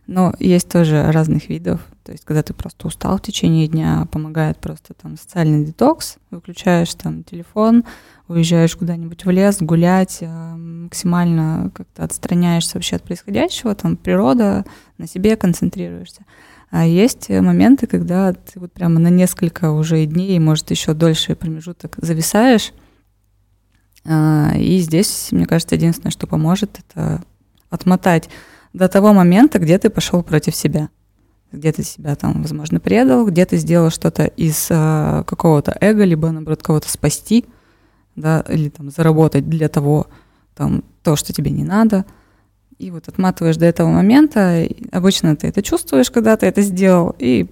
Но 0.05 0.33
есть 0.37 0.67
тоже 0.67 1.09
разных 1.13 1.47
видов. 1.47 1.79
То 2.03 2.11
есть, 2.11 2.25
когда 2.25 2.43
ты 2.43 2.53
просто 2.53 2.87
устал 2.87 3.19
в 3.19 3.21
течение 3.21 3.69
дня, 3.69 4.05
помогает 4.11 4.57
просто 4.57 4.93
там 4.95 5.15
социальный 5.15 5.63
детокс, 5.63 6.17
выключаешь 6.29 6.93
там 6.95 7.23
телефон, 7.23 7.85
уезжаешь 8.27 8.75
куда-нибудь 8.75 9.23
в 9.23 9.29
лес 9.29 9.59
гулять, 9.61 10.17
э, 10.19 10.27
максимально 10.27 11.71
как-то 11.73 12.03
отстраняешься 12.03 12.75
вообще 12.75 12.97
от 12.97 13.03
происходящего, 13.03 13.73
там 13.75 13.95
природа, 13.95 14.65
на 14.97 15.07
себе 15.07 15.37
концентрируешься. 15.37 16.25
А 16.71 16.85
есть 16.85 17.29
моменты, 17.29 17.87
когда 17.87 18.33
ты 18.33 18.59
вот 18.59 18.71
прямо 18.71 18.99
на 18.99 19.07
несколько 19.07 19.71
уже 19.71 20.05
дней, 20.05 20.37
может, 20.39 20.69
еще 20.69 20.93
дольше 20.93 21.35
промежуток 21.35 21.95
зависаешь. 21.97 22.73
А, 24.05 24.53
и 24.55 24.77
здесь, 24.79 25.29
мне 25.31 25.45
кажется, 25.45 25.75
единственное, 25.75 26.11
что 26.11 26.27
поможет, 26.27 26.79
это 26.79 27.23
отмотать 27.69 28.29
до 28.73 28.87
того 28.87 29.13
момента, 29.13 29.59
где 29.59 29.77
ты 29.77 29.89
пошел 29.89 30.23
против 30.23 30.55
себя. 30.55 30.89
Где 31.51 31.71
ты 31.71 31.83
себя 31.83 32.15
там, 32.15 32.43
возможно, 32.43 32.79
предал, 32.79 33.25
где 33.25 33.45
ты 33.45 33.57
сделал 33.57 33.89
что-то 33.89 34.25
из 34.25 34.67
э, 34.69 35.23
какого-то 35.25 35.75
эго, 35.81 36.03
либо, 36.03 36.29
наоборот, 36.29 36.61
кого-то 36.61 36.87
спасти, 36.89 37.45
да, 38.15 38.45
или 38.47 38.69
там 38.69 38.91
заработать 38.91 39.49
для 39.49 39.67
того, 39.67 40.07
там, 40.55 40.83
то, 41.01 41.15
что 41.15 41.33
тебе 41.33 41.49
не 41.49 41.63
надо. 41.63 42.05
И 42.79 42.89
вот 42.91 43.07
отматываешь 43.07 43.57
до 43.57 43.65
этого 43.65 43.89
момента. 43.89 44.67
Обычно 44.91 45.35
ты 45.35 45.47
это 45.47 45.61
чувствуешь, 45.61 46.09
когда 46.09 46.35
ты 46.37 46.47
это 46.47 46.61
сделал, 46.61 47.15
и 47.19 47.47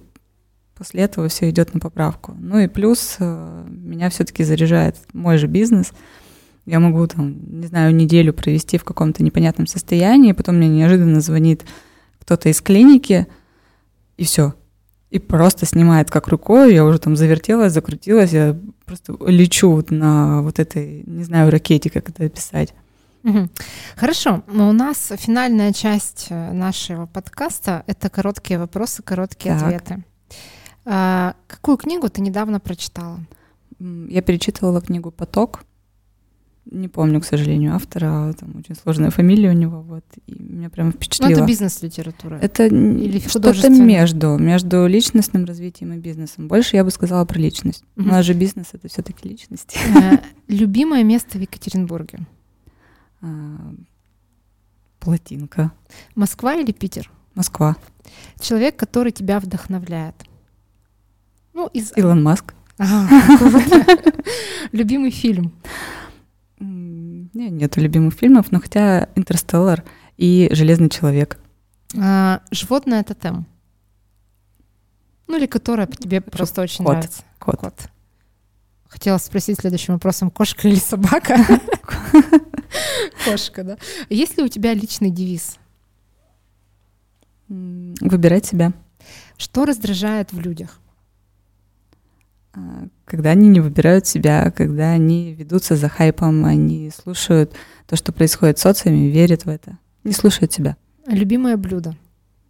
после 0.74 1.02
этого 1.02 1.28
все 1.28 1.50
идет 1.50 1.74
на 1.74 1.80
поправку. 1.80 2.34
Ну 2.40 2.58
и 2.58 2.66
плюс 2.66 3.16
э, 3.20 3.66
меня 3.68 4.10
все-таки 4.10 4.42
заряжает 4.42 4.96
мой 5.12 5.38
же 5.38 5.46
бизнес– 5.46 5.92
я 6.68 6.80
могу 6.80 7.06
там, 7.06 7.60
не 7.60 7.66
знаю, 7.66 7.94
неделю 7.94 8.34
провести 8.34 8.76
в 8.76 8.84
каком-то 8.84 9.22
непонятном 9.22 9.66
состоянии, 9.66 10.32
потом 10.32 10.56
мне 10.56 10.68
неожиданно 10.68 11.22
звонит 11.22 11.64
кто-то 12.20 12.50
из 12.50 12.60
клиники, 12.60 13.26
и 14.18 14.24
все. 14.24 14.54
И 15.08 15.18
просто 15.18 15.64
снимает 15.64 16.10
как 16.10 16.28
рукой, 16.28 16.74
я 16.74 16.84
уже 16.84 16.98
там 16.98 17.16
завертелась, 17.16 17.72
закрутилась, 17.72 18.32
я 18.32 18.54
просто 18.84 19.16
лечу 19.26 19.82
на 19.88 20.42
вот 20.42 20.58
этой, 20.58 21.04
не 21.06 21.24
знаю, 21.24 21.50
ракете, 21.50 21.88
как 21.88 22.10
это 22.10 22.24
описать. 22.24 22.74
Хорошо, 23.96 24.42
у 24.48 24.72
нас 24.72 25.12
финальная 25.16 25.72
часть 25.72 26.26
э, 26.30 26.52
нашего 26.52 27.06
подкаста— 27.06 27.84
это 27.86 28.08
короткие 28.08 28.58
вопросы, 28.58 29.02
короткие 29.02 29.58
так. 29.58 29.62
ответы. 29.62 30.04
А, 30.84 31.34
какую 31.46 31.76
книгу 31.76 32.08
ты 32.08 32.20
недавно 32.20 32.60
прочитала? 32.60 33.20
Я 33.78 34.22
перечитывала 34.22 34.80
книгу 34.80 35.10
«Поток» 35.10 35.64
не 36.70 36.88
помню, 36.88 37.20
к 37.20 37.24
сожалению, 37.24 37.74
автора, 37.74 38.32
там 38.38 38.56
очень 38.58 38.74
сложная 38.74 39.10
фамилия 39.10 39.50
у 39.50 39.54
него, 39.54 39.80
вот, 39.80 40.04
и 40.26 40.36
меня 40.38 40.68
прям 40.68 40.92
впечатлило. 40.92 41.30
Ну, 41.30 41.36
это 41.36 41.46
бизнес-литература? 41.46 42.38
Это 42.42 42.66
Или 42.66 43.20
что-то 43.20 43.70
между, 43.70 44.36
между 44.36 44.86
личностным 44.86 45.44
развитием 45.44 45.92
и 45.94 45.96
бизнесом. 45.96 46.48
Больше 46.48 46.76
я 46.76 46.84
бы 46.84 46.90
сказала 46.90 47.24
про 47.24 47.38
личность. 47.38 47.84
Угу. 47.96 48.06
У 48.06 48.08
нас 48.10 48.24
же 48.24 48.34
бизнес— 48.34 48.68
это 48.72 48.88
все 48.88 49.02
таки 49.02 49.28
личность. 49.28 49.76
Э, 49.94 50.18
любимое 50.48 51.04
место 51.04 51.38
в 51.38 51.40
Екатеринбурге? 51.40 52.20
А, 53.20 53.74
Плотинка. 55.00 55.72
Москва 56.14 56.54
или 56.54 56.72
Питер? 56.72 57.10
Москва. 57.34 57.76
Человек, 58.40 58.76
который 58.76 59.12
тебя 59.12 59.38
вдохновляет? 59.40 60.14
Ну, 61.54 61.68
из... 61.68 61.92
Илон 61.96 62.22
Маск. 62.22 62.54
Любимый 64.72 65.10
фильм? 65.10 65.52
Не, 66.58 67.50
нет 67.50 67.76
любимых 67.76 68.14
фильмов, 68.14 68.50
но 68.50 68.60
хотя 68.60 69.08
«Интерстеллар» 69.14 69.84
и 70.16 70.48
«Железный 70.52 70.88
человек». 70.88 71.38
А, 71.96 72.42
животное 72.50 73.04
тотем. 73.04 73.46
Ну 75.26 75.36
или 75.36 75.46
которое 75.46 75.86
тебе 75.86 76.20
просто 76.20 76.62
очень 76.62 76.84
нравится. 76.84 77.22
Кот. 77.38 77.60
Кот. 77.60 77.74
Хотела 78.88 79.18
спросить 79.18 79.60
следующим 79.60 79.94
вопросом, 79.94 80.30
кошка 80.30 80.66
или 80.68 80.76
собака? 80.76 81.36
Кошка, 83.24 83.64
да. 83.64 83.76
Есть 84.08 84.38
ли 84.38 84.44
у 84.44 84.48
тебя 84.48 84.74
личный 84.74 85.10
девиз? 85.10 85.56
Выбирать 87.48 88.46
себя. 88.46 88.72
Что 89.36 89.64
раздражает 89.64 90.32
в 90.32 90.40
людях? 90.40 90.80
А, 92.54 92.86
когда 93.04 93.30
они 93.30 93.48
не 93.48 93.60
выбирают 93.60 94.06
себя, 94.06 94.50
когда 94.50 94.90
они 94.90 95.32
ведутся 95.32 95.76
за 95.76 95.88
хайпом, 95.88 96.44
они 96.44 96.90
слушают 96.90 97.54
то, 97.86 97.96
что 97.96 98.12
происходит 98.12 98.58
в 98.58 98.62
социуме, 98.62 99.10
верят 99.10 99.44
в 99.44 99.48
это, 99.48 99.78
не 100.04 100.12
слушают 100.12 100.52
себя. 100.52 100.76
Любимое 101.06 101.56
блюдо, 101.56 101.94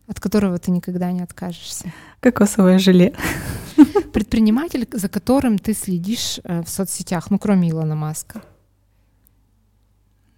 от 0.07 0.19
которого 0.21 0.59
ты 0.59 0.71
никогда 0.71 1.13
не 1.13 1.21
откажешься? 1.21 1.93
Кокосовое 2.21 2.79
желе. 2.79 3.13
Предприниматель, 4.13 4.89
за 4.93 5.09
которым 5.09 5.59
ты 5.59 5.75
следишь 5.75 6.41
э, 6.45 6.63
в 6.63 6.69
соцсетях, 6.69 7.31
ну, 7.31 7.39
кроме 7.39 7.71
Илона 7.71 7.95
Маска? 7.95 8.43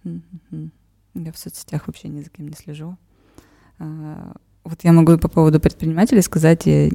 Я 0.03 1.31
в 1.31 1.37
соцсетях 1.37 1.87
вообще 1.87 2.07
ни 2.07 2.21
за 2.21 2.29
кем 2.29 2.47
не 2.47 2.55
слежу. 2.55 2.97
А, 3.79 4.33
вот 4.63 4.83
я 4.83 4.93
могу 4.93 5.17
по 5.17 5.27
поводу 5.27 5.59
предпринимателей 5.59 6.21
сказать, 6.21 6.65
я 6.65 6.89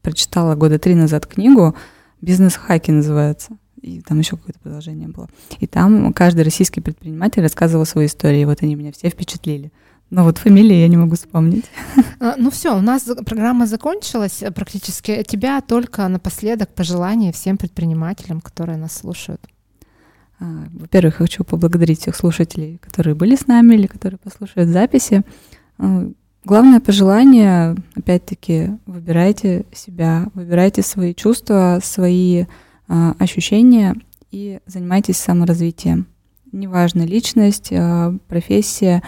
прочитала 0.00 0.54
года 0.54 0.78
три 0.78 0.94
назад 0.94 1.26
книгу 1.26 1.74
«Бизнес-хаки» 2.20 2.92
называется 2.92 3.58
и 3.86 4.00
там 4.00 4.18
еще 4.18 4.36
какое-то 4.36 4.58
продолжение 4.60 5.08
было. 5.08 5.28
И 5.60 5.66
там 5.66 6.12
каждый 6.12 6.42
российский 6.42 6.80
предприниматель 6.80 7.42
рассказывал 7.42 7.86
свою 7.86 8.08
историю, 8.08 8.42
и 8.42 8.44
вот 8.44 8.62
они 8.62 8.74
меня 8.74 8.92
все 8.92 9.08
впечатлили. 9.08 9.72
Но 10.10 10.22
вот 10.22 10.38
фамилии 10.38 10.76
я 10.76 10.88
не 10.88 10.96
могу 10.96 11.16
вспомнить. 11.16 11.64
А, 12.20 12.34
ну 12.36 12.50
все, 12.50 12.76
у 12.76 12.80
нас 12.80 13.02
программа 13.26 13.66
закончилась 13.66 14.42
практически. 14.54 15.24
Тебя 15.24 15.60
только 15.60 16.06
напоследок 16.08 16.74
пожелания 16.74 17.32
всем 17.32 17.56
предпринимателям, 17.56 18.40
которые 18.40 18.78
нас 18.78 18.96
слушают. 18.96 19.40
А, 20.38 20.44
во-первых, 20.72 21.16
хочу 21.16 21.42
поблагодарить 21.44 22.00
всех 22.00 22.14
слушателей, 22.14 22.78
которые 22.78 23.14
были 23.14 23.34
с 23.34 23.48
нами 23.48 23.74
или 23.74 23.86
которые 23.86 24.18
послушают 24.18 24.70
записи. 24.70 25.22
А, 25.78 26.08
главное 26.44 26.78
пожелание, 26.80 27.74
опять-таки, 27.96 28.70
выбирайте 28.86 29.66
себя, 29.72 30.28
выбирайте 30.34 30.82
свои 30.82 31.14
чувства, 31.14 31.80
свои 31.82 32.44
ощущения 32.86 33.96
и 34.30 34.60
занимайтесь 34.66 35.16
саморазвитием. 35.16 36.06
Неважно, 36.52 37.02
личность, 37.02 37.72
профессия, 38.28 39.02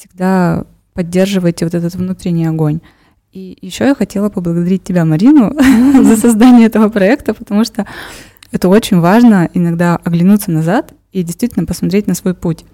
всегда 0.00 0.64
поддерживайте 0.94 1.66
вот 1.66 1.74
этот 1.74 1.94
внутренний 1.94 2.46
огонь. 2.46 2.80
И 3.32 3.56
еще 3.60 3.84
я 3.84 3.94
хотела 3.94 4.30
поблагодарить 4.30 4.82
тебя, 4.82 5.04
Марину, 5.04 5.54
за 6.02 6.16
создание 6.16 6.66
этого 6.66 6.88
проекта, 6.88 7.34
потому 7.34 7.64
что 7.64 7.86
это 8.50 8.68
очень 8.68 8.98
важно 8.98 9.48
иногда 9.54 9.96
оглянуться 9.96 10.50
назад 10.50 10.94
и 11.12 11.22
действительно 11.22 11.66
посмотреть 11.66 12.06
на 12.06 12.14
свой 12.14 12.34
путь. 12.34 12.64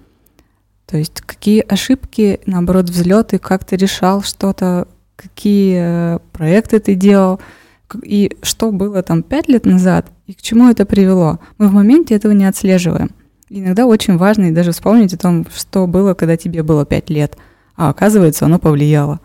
То 0.85 0.97
есть 0.97 1.21
какие 1.21 1.59
ошибки, 1.67 2.39
наоборот, 2.45 2.89
взлеты, 2.89 3.39
как 3.39 3.65
ты 3.65 3.75
решал 3.75 4.23
что-то, 4.23 4.87
какие 5.17 6.15
э, 6.15 6.19
проекты 6.31 6.79
ты 6.79 6.95
делал— 6.95 7.39
и 8.03 8.35
что 8.41 8.71
было 8.71 9.01
там 9.03 9.23
пять 9.23 9.47
лет 9.47 9.65
назад, 9.65 10.07
и 10.25 10.33
к 10.33 10.41
чему 10.41 10.69
это 10.69 10.85
привело. 10.85 11.39
Мы 11.57 11.67
в 11.67 11.73
моменте 11.73 12.15
этого 12.15 12.33
не 12.33 12.45
отслеживаем. 12.45 13.11
Иногда 13.49 13.85
очень 13.85 14.17
важно 14.17 14.45
и 14.45 14.51
даже 14.51 14.71
вспомнить 14.71 15.13
о 15.13 15.17
том, 15.17 15.45
что 15.53 15.87
было, 15.87 16.13
когда 16.13 16.35
тебе 16.35 16.63
было 16.63 16.85
пять 16.85 17.09
лет, 17.09 17.37
а 17.75 17.89
оказывается, 17.89 18.45
оно 18.45 18.59
повлияло. 18.59 19.21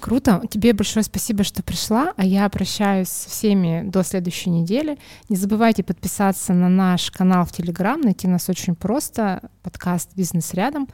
Круто. 0.00 0.42
Тебе 0.48 0.72
большое 0.72 1.04
спасибо, 1.04 1.44
что 1.44 1.62
пришла, 1.62 2.14
а 2.16 2.24
я 2.24 2.48
прощаюсь 2.48 3.08
с 3.08 3.26
всеми 3.26 3.82
до 3.84 4.02
следующей 4.02 4.48
недели. 4.48 4.98
Не 5.28 5.36
забывайте 5.36 5.82
подписаться 5.82 6.54
на 6.54 6.70
наш 6.70 7.10
канал 7.10 7.44
в 7.44 7.52
Телеграм, 7.52 8.00
найти 8.00 8.26
нас 8.26 8.48
очень 8.48 8.74
просто, 8.74 9.50
подкаст 9.62 10.10
«Бизнес 10.16 10.54
рядом». 10.54 10.88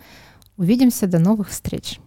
Увидимся, 0.56 1.06
до 1.06 1.20
новых 1.20 1.50
встреч. 1.50 2.00